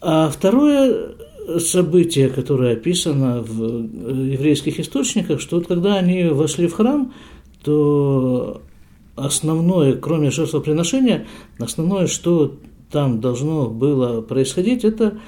А 0.00 0.30
второе 0.30 1.14
событие, 1.58 2.28
которое 2.28 2.74
описано 2.74 3.42
в 3.42 3.62
э, 3.62 4.32
еврейских 4.32 4.80
источниках, 4.80 5.40
что 5.40 5.56
вот 5.56 5.66
когда 5.66 5.96
они 5.96 6.24
вошли 6.24 6.66
в 6.68 6.72
храм, 6.72 7.12
то 7.62 8.62
основное, 9.24 9.94
кроме 9.94 10.30
жертвоприношения, 10.30 11.26
основное, 11.58 12.06
что 12.06 12.56
там 12.90 13.20
должно 13.20 13.68
было 13.68 14.20
происходить, 14.22 14.84
это 14.84 15.18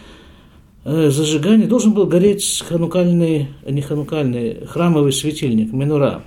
э, 0.84 1.10
зажигание, 1.10 1.66
должен 1.66 1.92
был 1.92 2.06
гореть 2.06 2.64
ханукальный, 2.66 3.48
не 3.68 3.82
ханукальный, 3.82 4.66
храмовый 4.66 5.12
светильник, 5.12 5.72
менура. 5.72 6.24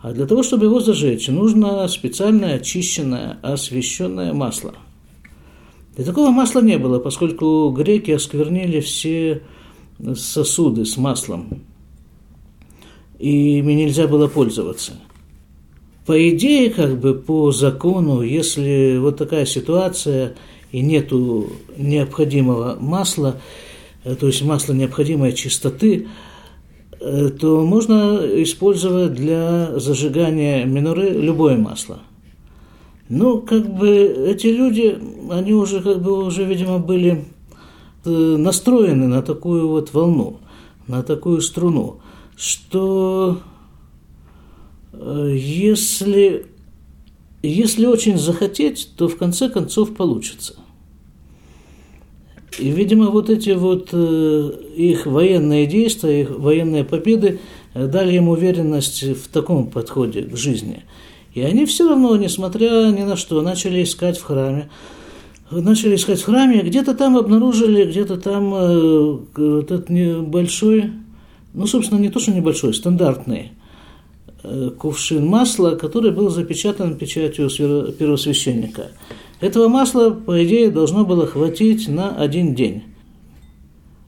А 0.00 0.12
для 0.12 0.26
того, 0.26 0.42
чтобы 0.42 0.66
его 0.66 0.80
зажечь, 0.80 1.28
нужно 1.28 1.88
специальное 1.88 2.56
очищенное, 2.56 3.38
освященное 3.42 4.32
масло– 4.32 4.74
и 5.98 6.04
такого 6.04 6.30
масла 6.30 6.60
не 6.60 6.78
было, 6.78 7.00
поскольку 7.00 7.70
греки 7.70 8.12
осквернили 8.12 8.78
все 8.78 9.42
сосуды 10.14 10.84
с 10.84 10.96
маслом. 10.96 11.64
И 13.18 13.58
ими 13.58 13.72
нельзя 13.72 14.06
было 14.06 14.28
пользоваться. 14.28 14.92
По 16.08 16.30
идее, 16.30 16.70
как 16.70 16.98
бы 16.98 17.12
по 17.12 17.52
закону, 17.52 18.22
если 18.22 18.96
вот 18.96 19.18
такая 19.18 19.44
ситуация 19.44 20.36
и 20.72 20.80
нету 20.80 21.52
необходимого 21.76 22.78
масла, 22.80 23.42
э, 24.04 24.14
то 24.14 24.26
есть 24.28 24.42
масла 24.42 24.72
необходимой 24.72 25.34
чистоты, 25.34 26.08
э, 26.98 27.28
то 27.38 27.62
можно 27.62 28.22
использовать 28.42 29.16
для 29.16 29.78
зажигания 29.78 30.64
миноры 30.64 31.10
любое 31.10 31.58
масло. 31.58 31.98
Ну, 33.10 33.42
как 33.42 33.68
бы 33.68 33.90
эти 33.90 34.46
люди, 34.46 34.98
они 35.30 35.52
уже, 35.52 35.82
как 35.82 36.00
бы, 36.00 36.24
уже, 36.24 36.44
видимо, 36.44 36.78
были 36.78 37.26
э, 38.06 38.10
настроены 38.10 39.08
на 39.08 39.20
такую 39.20 39.68
вот 39.68 39.92
волну, 39.92 40.38
на 40.86 41.02
такую 41.02 41.42
струну, 41.42 42.00
что 42.34 43.42
если, 45.00 46.46
если 47.42 47.86
очень 47.86 48.18
захотеть, 48.18 48.90
то 48.96 49.08
в 49.08 49.16
конце 49.16 49.48
концов 49.48 49.94
получится. 49.94 50.56
И, 52.58 52.70
видимо, 52.70 53.10
вот 53.10 53.30
эти 53.30 53.50
вот 53.50 53.90
э, 53.92 54.50
их 54.76 55.06
военные 55.06 55.66
действия, 55.66 56.22
их 56.22 56.30
военные 56.30 56.84
победы 56.84 57.38
э, 57.74 57.86
дали 57.86 58.14
им 58.14 58.28
уверенность 58.28 59.02
в 59.02 59.28
таком 59.28 59.70
подходе 59.70 60.22
к 60.22 60.36
жизни– 60.36 60.84
и 61.38 61.42
они 61.42 61.66
все 61.66 61.88
равно, 61.88 62.16
несмотря 62.16 62.90
ни 62.90 63.02
на 63.02 63.16
что, 63.16 63.40
начали 63.42 63.84
искать 63.84 64.18
в 64.18 64.24
храме. 64.24 64.70
Начали 65.52 65.94
искать 65.94 66.20
в 66.20 66.24
храме, 66.24 66.62
где-то 66.62 66.94
там 66.94 67.16
обнаружили, 67.16 67.84
где-то 67.84 68.16
там 68.16 68.52
э, 68.54 69.18
этот 69.62 69.88
небольшой, 69.88 70.90
ну, 71.54 71.66
собственно, 71.66 72.00
не 72.00 72.08
то, 72.08 72.18
что 72.18 72.32
небольшой, 72.32 72.74
стандартный 72.74 73.38
э, 73.40 73.57
кувшин 74.78 75.26
масла, 75.26 75.70
который 75.70 76.10
был 76.10 76.30
запечатан 76.30 76.96
печатью 76.96 77.48
первосвященника. 77.50 78.92
Этого 79.40 79.68
масла, 79.68 80.10
по 80.10 80.44
идее, 80.44 80.70
должно 80.70 81.04
было 81.04 81.26
хватить 81.26 81.88
на 81.88 82.16
один 82.16 82.54
день. 82.54 82.82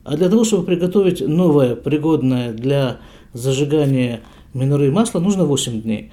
А 0.04 0.16
для 0.16 0.28
того, 0.28 0.44
чтобы 0.44 0.64
приготовить 0.64 1.20
новое, 1.20 1.76
пригодное 1.76 2.52
для 2.52 2.98
зажигания 3.32 4.20
миноры 4.54 4.90
масла, 4.90 5.20
нужно 5.20 5.44
8 5.44 5.82
дней. 5.82 6.10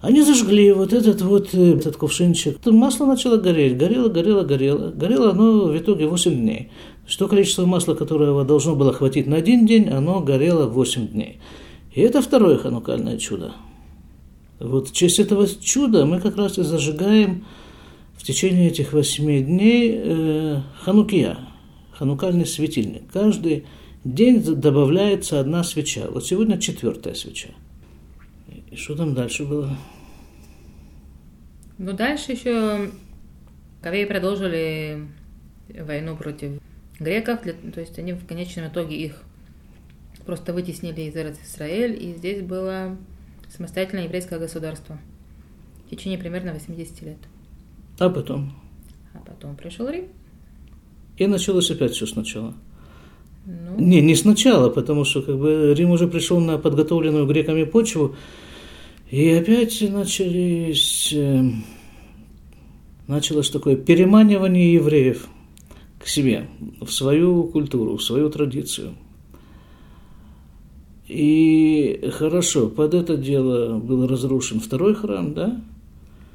Они 0.00 0.20
зажгли 0.22 0.70
вот 0.72 0.92
этот 0.92 1.22
вот 1.22 1.54
э, 1.54 1.76
этот 1.76 1.96
кувшинчик. 1.96 2.58
Масло 2.66 3.06
начало 3.06 3.38
гореть. 3.38 3.78
Горело, 3.78 4.10
горело, 4.10 4.42
горело. 4.42 4.90
Горело 4.90 5.30
оно 5.30 5.68
в 5.68 5.78
итоге 5.78 6.06
8 6.06 6.36
дней. 6.36 6.70
Что 7.06 7.26
количество 7.26 7.64
масла, 7.64 7.94
которого 7.94 8.44
должно 8.44 8.76
было 8.76 8.92
хватить 8.92 9.26
на 9.26 9.36
один 9.36 9.64
день, 9.64 9.88
оно 9.88 10.20
горело 10.20 10.66
8 10.66 11.08
дней. 11.08 11.40
И 11.94 12.00
это 12.00 12.20
второе 12.20 12.58
ханукальное 12.58 13.18
чудо. 13.18 13.54
Вот 14.58 14.88
в 14.88 14.92
честь 14.92 15.20
этого 15.20 15.46
чуда 15.46 16.04
мы 16.06 16.20
как 16.20 16.36
раз 16.36 16.58
и 16.58 16.62
зажигаем 16.62 17.44
в 18.16 18.24
течение 18.24 18.68
этих 18.68 18.92
восьми 18.92 19.40
дней 19.42 19.94
э, 19.94 20.60
ханукия, 20.80 21.38
ханукальный 21.92 22.46
светильник. 22.46 23.10
Каждый 23.12 23.66
день 24.04 24.42
добавляется 24.42 25.38
одна 25.38 25.62
свеча. 25.62 26.08
Вот 26.10 26.26
сегодня 26.26 26.58
четвертая 26.58 27.14
свеча. 27.14 27.50
И 28.70 28.76
что 28.76 28.96
там 28.96 29.14
дальше 29.14 29.44
было? 29.44 29.76
Ну, 31.78 31.92
дальше 31.92 32.32
еще 32.32 32.90
Кавеи 33.82 34.04
продолжили 34.04 35.06
войну 35.68 36.16
против 36.16 36.60
греков, 36.98 37.42
для, 37.42 37.52
то 37.52 37.80
есть 37.80 37.98
они 37.98 38.12
в 38.12 38.26
конечном 38.26 38.68
итоге 38.68 38.96
их 38.96 39.22
просто 40.26 40.52
вытеснили 40.52 41.02
из 41.02 41.14
Израиль, 41.14 42.02
и 42.02 42.14
здесь 42.14 42.42
было 42.42 42.96
самостоятельное 43.54 44.04
еврейское 44.04 44.38
государство 44.38 44.98
в 45.86 45.90
течение 45.90 46.18
примерно 46.18 46.52
80 46.52 47.02
лет. 47.02 47.18
А 47.98 48.10
потом? 48.10 48.52
А 49.12 49.18
потом 49.18 49.56
пришел 49.56 49.88
Рим. 49.88 50.06
И 51.16 51.26
началось 51.26 51.70
опять 51.70 51.92
все 51.92 52.06
сначала. 52.06 52.54
Ну... 53.46 53.78
Не, 53.78 54.00
не 54.00 54.14
сначала, 54.14 54.70
потому 54.70 55.04
что 55.04 55.22
как 55.22 55.38
бы 55.38 55.74
Рим 55.76 55.90
уже 55.90 56.08
пришел 56.08 56.40
на 56.40 56.58
подготовленную 56.58 57.26
греками 57.26 57.64
почву, 57.64 58.16
и 59.10 59.30
опять 59.30 59.80
начались, 59.82 61.12
э, 61.12 61.50
началось 63.06 63.50
такое 63.50 63.76
переманивание 63.76 64.72
евреев 64.74 65.28
к 65.98 66.08
себе, 66.08 66.48
в 66.80 66.90
свою 66.90 67.44
культуру, 67.44 67.96
в 67.96 68.02
свою 68.02 68.30
традицию. 68.30 68.94
И 71.06 72.10
хорошо, 72.12 72.68
под 72.68 72.94
это 72.94 73.16
дело 73.16 73.78
был 73.78 74.06
разрушен 74.06 74.60
второй 74.60 74.94
храм, 74.94 75.34
да? 75.34 75.60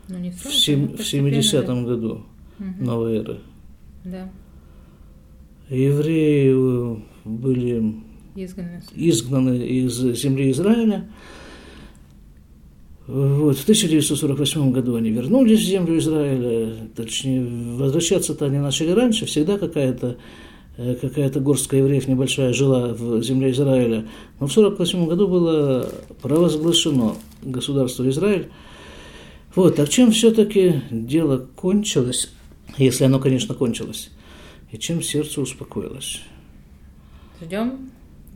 Ну, 0.07 0.17
не 0.19 0.31
в, 0.31 0.43
сем, 0.53 0.89
в 0.89 0.99
70-м 0.99 1.85
году 1.85 2.23
угу. 2.59 2.67
новой 2.79 3.17
эры. 3.17 3.39
Да. 4.03 4.29
Евреи 5.69 6.51
э, 6.53 6.97
были 7.25 7.95
изгнаны. 8.35 8.81
изгнаны 8.95 9.57
из 9.57 9.93
земли 10.19 10.51
Израиля. 10.51 11.07
Вот, 13.07 13.57
в 13.57 13.63
1948 13.63 14.71
году 14.71 14.95
они 14.95 15.09
вернулись 15.09 15.61
в 15.61 15.63
землю 15.63 15.97
Израиля, 15.97 16.75
точнее, 16.95 17.43
возвращаться-то 17.75 18.45
они 18.45 18.59
начали 18.59 18.91
раньше, 18.91 19.25
всегда 19.25 19.57
какая-то 19.57 20.17
какая-то 21.01 21.39
горстка 21.41 21.75
евреев 21.77 22.07
небольшая 22.07 22.53
жила 22.53 22.93
в 22.93 23.21
земле 23.21 23.51
Израиля. 23.51 24.07
Но 24.39 24.47
в 24.47 24.51
1948 24.51 25.07
году 25.07 25.27
было 25.27 25.91
провозглашено 26.21 27.15
государство 27.41 28.07
Израиль. 28.09 28.49
Вот, 29.55 29.79
а 29.79 29.87
чем 29.87 30.11
все-таки 30.11 30.81
дело 30.89 31.47
кончилось, 31.55 32.31
если 32.77 33.03
оно, 33.03 33.19
конечно, 33.19 33.55
кончилось, 33.55 34.09
и 34.71 34.77
чем 34.77 35.01
сердце 35.01 35.41
успокоилось? 35.41 36.21
Ждем, 37.41 37.89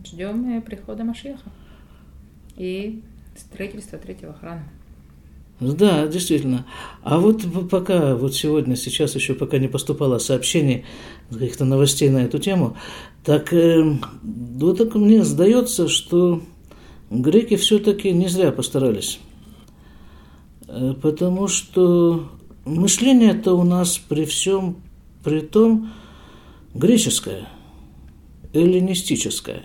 ждем 0.05 0.61
прихода 0.63 1.03
Машеха 1.03 1.51
и 2.57 3.01
строительства 3.37 3.99
третьего 3.99 4.33
храма. 4.33 4.63
Да, 5.59 6.07
действительно. 6.07 6.65
А 7.03 7.19
вот 7.19 7.43
пока, 7.69 8.15
вот 8.15 8.33
сегодня, 8.35 8.75
сейчас 8.75 9.15
еще 9.15 9.33
пока 9.33 9.59
не 9.59 9.67
поступало 9.67 10.17
сообщений, 10.17 10.83
каких-то 11.33 11.65
новостей 11.65 12.09
на 12.09 12.19
эту 12.19 12.39
тему, 12.39 12.77
так 13.23 13.53
э, 13.53 13.97
вот 14.21 14.77
так 14.77 14.95
мне 14.95 15.23
сдается, 15.23 15.87
что 15.87 16.41
греки 17.09 17.55
все-таки 17.55 18.11
не 18.11 18.27
зря 18.27 18.51
постарались. 18.51 19.19
Э, 20.67 20.93
потому 21.01 21.47
что 21.47 22.29
мышление 22.65 23.31
это 23.31 23.53
у 23.53 23.63
нас 23.63 23.97
при 23.97 24.25
всем, 24.25 24.77
при 25.23 25.39
том, 25.41 25.91
греческое, 26.73 27.47
эллинистическое. 28.53 29.63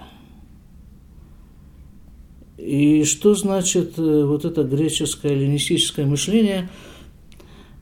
И 2.58 3.04
что 3.04 3.34
значит 3.34 3.98
э, 3.98 4.24
вот 4.24 4.44
это 4.44 4.62
греческое 4.64 5.32
эллинистическое 5.32 6.06
мышление? 6.06 6.68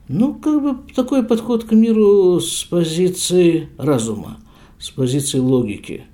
Ну, 0.09 0.35
как 0.35 0.61
бы 0.61 0.93
такой 0.93 1.23
подход 1.23 1.65
к 1.65 1.71
миру 1.73 2.39
с 2.39 2.63
позиции 2.63 3.69
разума, 3.77 4.37
с 4.79 4.89
позиции 4.89 5.39
логики. 5.39 6.05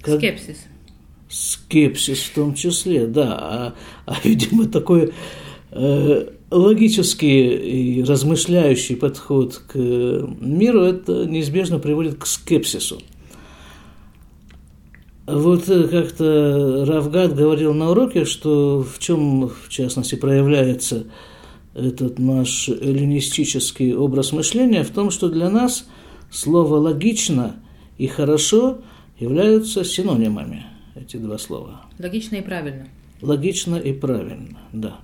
Как... 0.00 0.18
Скепсис. 0.18 0.56
Скепсис 1.28 2.20
в 2.20 2.34
том 2.34 2.54
числе, 2.54 3.06
да. 3.06 3.36
А, 3.38 3.74
а 4.06 4.16
видимо, 4.24 4.66
такой 4.66 5.12
э, 5.72 6.28
логический 6.50 7.98
и 7.98 8.02
размышляющий 8.02 8.96
подход 8.96 9.58
к 9.58 9.76
миру, 9.76 10.82
это 10.82 11.26
неизбежно 11.26 11.78
приводит 11.78 12.16
к 12.16 12.26
скепсису. 12.26 13.02
Вот 15.26 15.68
э, 15.68 15.86
как-то 15.88 16.86
Равгад 16.86 17.34
говорил 17.34 17.74
на 17.74 17.90
уроке, 17.90 18.24
что 18.24 18.82
в 18.82 18.98
чем, 18.98 19.48
в 19.48 19.68
частности, 19.68 20.14
проявляется 20.14 21.04
этот 21.78 22.18
наш 22.18 22.68
эллинистический 22.68 23.94
образ 23.94 24.32
мышления, 24.32 24.82
в 24.82 24.90
том, 24.90 25.10
что 25.10 25.28
для 25.28 25.48
нас 25.50 25.88
слово 26.30 26.76
«логично» 26.76 27.56
и 27.96 28.06
«хорошо» 28.06 28.78
являются 29.18 29.84
синонимами, 29.84 30.66
эти 30.94 31.16
два 31.16 31.38
слова. 31.38 31.82
Логично 31.98 32.36
и 32.36 32.42
правильно. 32.42 32.88
Логично 33.22 33.76
и 33.76 33.92
правильно, 33.92 34.58
да. 34.72 34.98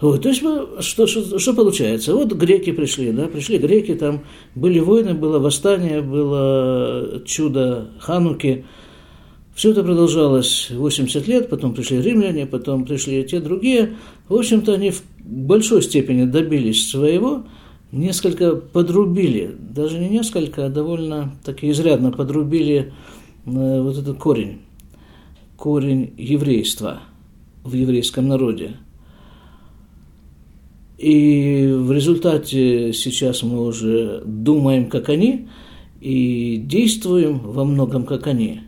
Вот, 0.00 0.22
то 0.22 0.28
есть 0.28 0.40
что, 0.40 1.06
что, 1.06 1.38
что 1.38 1.54
получается? 1.54 2.14
Вот 2.14 2.32
греки 2.32 2.70
пришли, 2.70 3.10
да, 3.10 3.26
пришли 3.26 3.58
греки, 3.58 3.96
там 3.96 4.20
были 4.54 4.78
войны, 4.78 5.14
было 5.14 5.40
восстание, 5.40 6.02
было 6.02 7.20
чудо 7.24 7.90
Хануки. 7.98 8.64
Все 9.58 9.72
это 9.72 9.82
продолжалось 9.82 10.70
80 10.70 11.26
лет, 11.26 11.50
потом 11.50 11.74
пришли 11.74 12.00
римляне, 12.00 12.46
потом 12.46 12.84
пришли 12.84 13.24
те 13.24 13.40
другие. 13.40 13.96
В 14.28 14.36
общем-то, 14.36 14.74
они 14.74 14.92
в 14.92 15.02
большой 15.18 15.82
степени 15.82 16.26
добились 16.26 16.88
своего, 16.88 17.42
несколько 17.90 18.54
подрубили, 18.54 19.56
даже 19.58 19.98
не 19.98 20.10
несколько, 20.10 20.66
а 20.66 20.68
довольно 20.68 21.34
таки 21.44 21.72
изрядно 21.72 22.12
подрубили 22.12 22.92
э, 23.46 23.82
вот 23.82 23.98
этот 23.98 24.16
корень, 24.18 24.60
корень 25.56 26.12
еврейства 26.16 27.00
в 27.64 27.74
еврейском 27.74 28.28
народе– 28.28 28.76
и 30.98 31.72
в 31.76 31.92
результате 31.92 32.92
сейчас 32.92 33.44
мы 33.44 33.64
уже 33.64 34.20
думаем, 34.24 34.88
как 34.88 35.08
они, 35.08 35.46
и 36.00 36.56
действуем 36.56 37.38
во 37.38 37.64
многом, 37.64 38.04
как 38.04 38.26
они. 38.26 38.62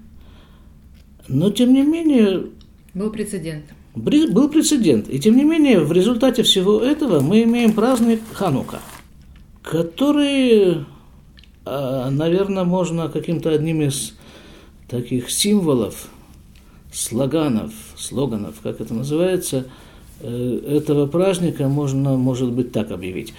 Но, 1.32 1.50
тем 1.50 1.72
не 1.72 1.82
менее... 1.82 2.46
Был 2.94 3.10
прецедент. 3.10 3.64
Был 3.94 4.48
прецедент. 4.48 5.08
И, 5.08 5.18
тем 5.18 5.36
не 5.36 5.44
менее, 5.44 5.80
в 5.80 5.92
результате 5.92 6.42
всего 6.42 6.80
этого 6.80 7.20
мы 7.20 7.42
имеем 7.42 7.72
праздник 7.72 8.20
Ханука, 8.32 8.80
который, 9.62 10.84
а, 11.64 12.10
наверное, 12.10 12.64
можно 12.64 13.08
каким-то 13.08 13.50
одним 13.50 13.82
из 13.82 14.14
таких 14.88 15.30
символов, 15.30 16.08
слоганов, 16.92 17.72
слоганов, 17.96 18.56
как 18.62 18.80
это 18.80 18.94
называется– 18.94 19.66
Э, 20.20 20.60
этого 20.66 21.06
праздника 21.06 21.68
можно, 21.68 22.16
может 22.16 22.52
быть, 22.52 22.72
так 22.72 22.90
объявить. 22.90 23.32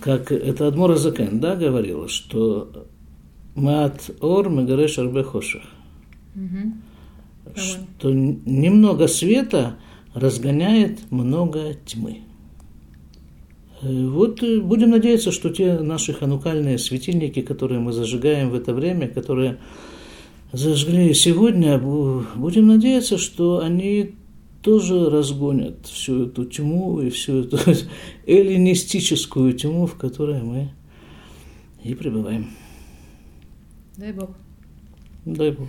Как 0.00 0.32
это 0.32 0.66
Адмора 0.66 0.96
Закен, 0.96 1.40
да, 1.40 1.56
говорила, 1.56 2.08
что 2.08 2.86
Мат 3.54 4.10
Ор 4.20 4.48
Мегареш 4.50 4.98
Арбехошах. 4.98 5.62
Что 7.54 8.10
немного 8.12 9.06
света 9.08 9.76
разгоняет 10.14 11.10
много 11.10 11.74
тьмы. 11.86 12.20
Э, 13.82 14.06
вот 14.08 14.42
э, 14.42 14.60
будем 14.60 14.90
надеяться, 14.90 15.30
что 15.30 15.50
те 15.50 15.78
наши 15.78 16.12
ханукальные 16.12 16.78
светильники, 16.78 17.42
которые 17.42 17.80
мы 17.80 17.92
зажигаем 17.92 18.50
в 18.50 18.54
это 18.54 18.72
время, 18.72 19.08
которые 19.08 19.58
зажгли 20.52 21.12
сегодня, 21.14 21.78
будем 21.78 22.66
надеяться, 22.66 23.18
что 23.18 23.58
они 23.58 24.14
тоже 24.62 25.10
разгонят 25.10 25.86
всю 25.86 26.24
эту 26.24 26.44
тьму 26.44 27.00
и 27.00 27.10
всю 27.10 27.40
эту 27.40 27.58
эллинистическую 28.26 29.52
тьму, 29.52 29.86
в 29.86 29.96
которой 29.96 30.42
мы 30.42 30.70
и 31.84 31.94
пребываем. 31.94 32.50
Дай 33.96 34.12
Бог. 34.12 34.30
Дай 35.24 35.52
Бог. 35.52 35.68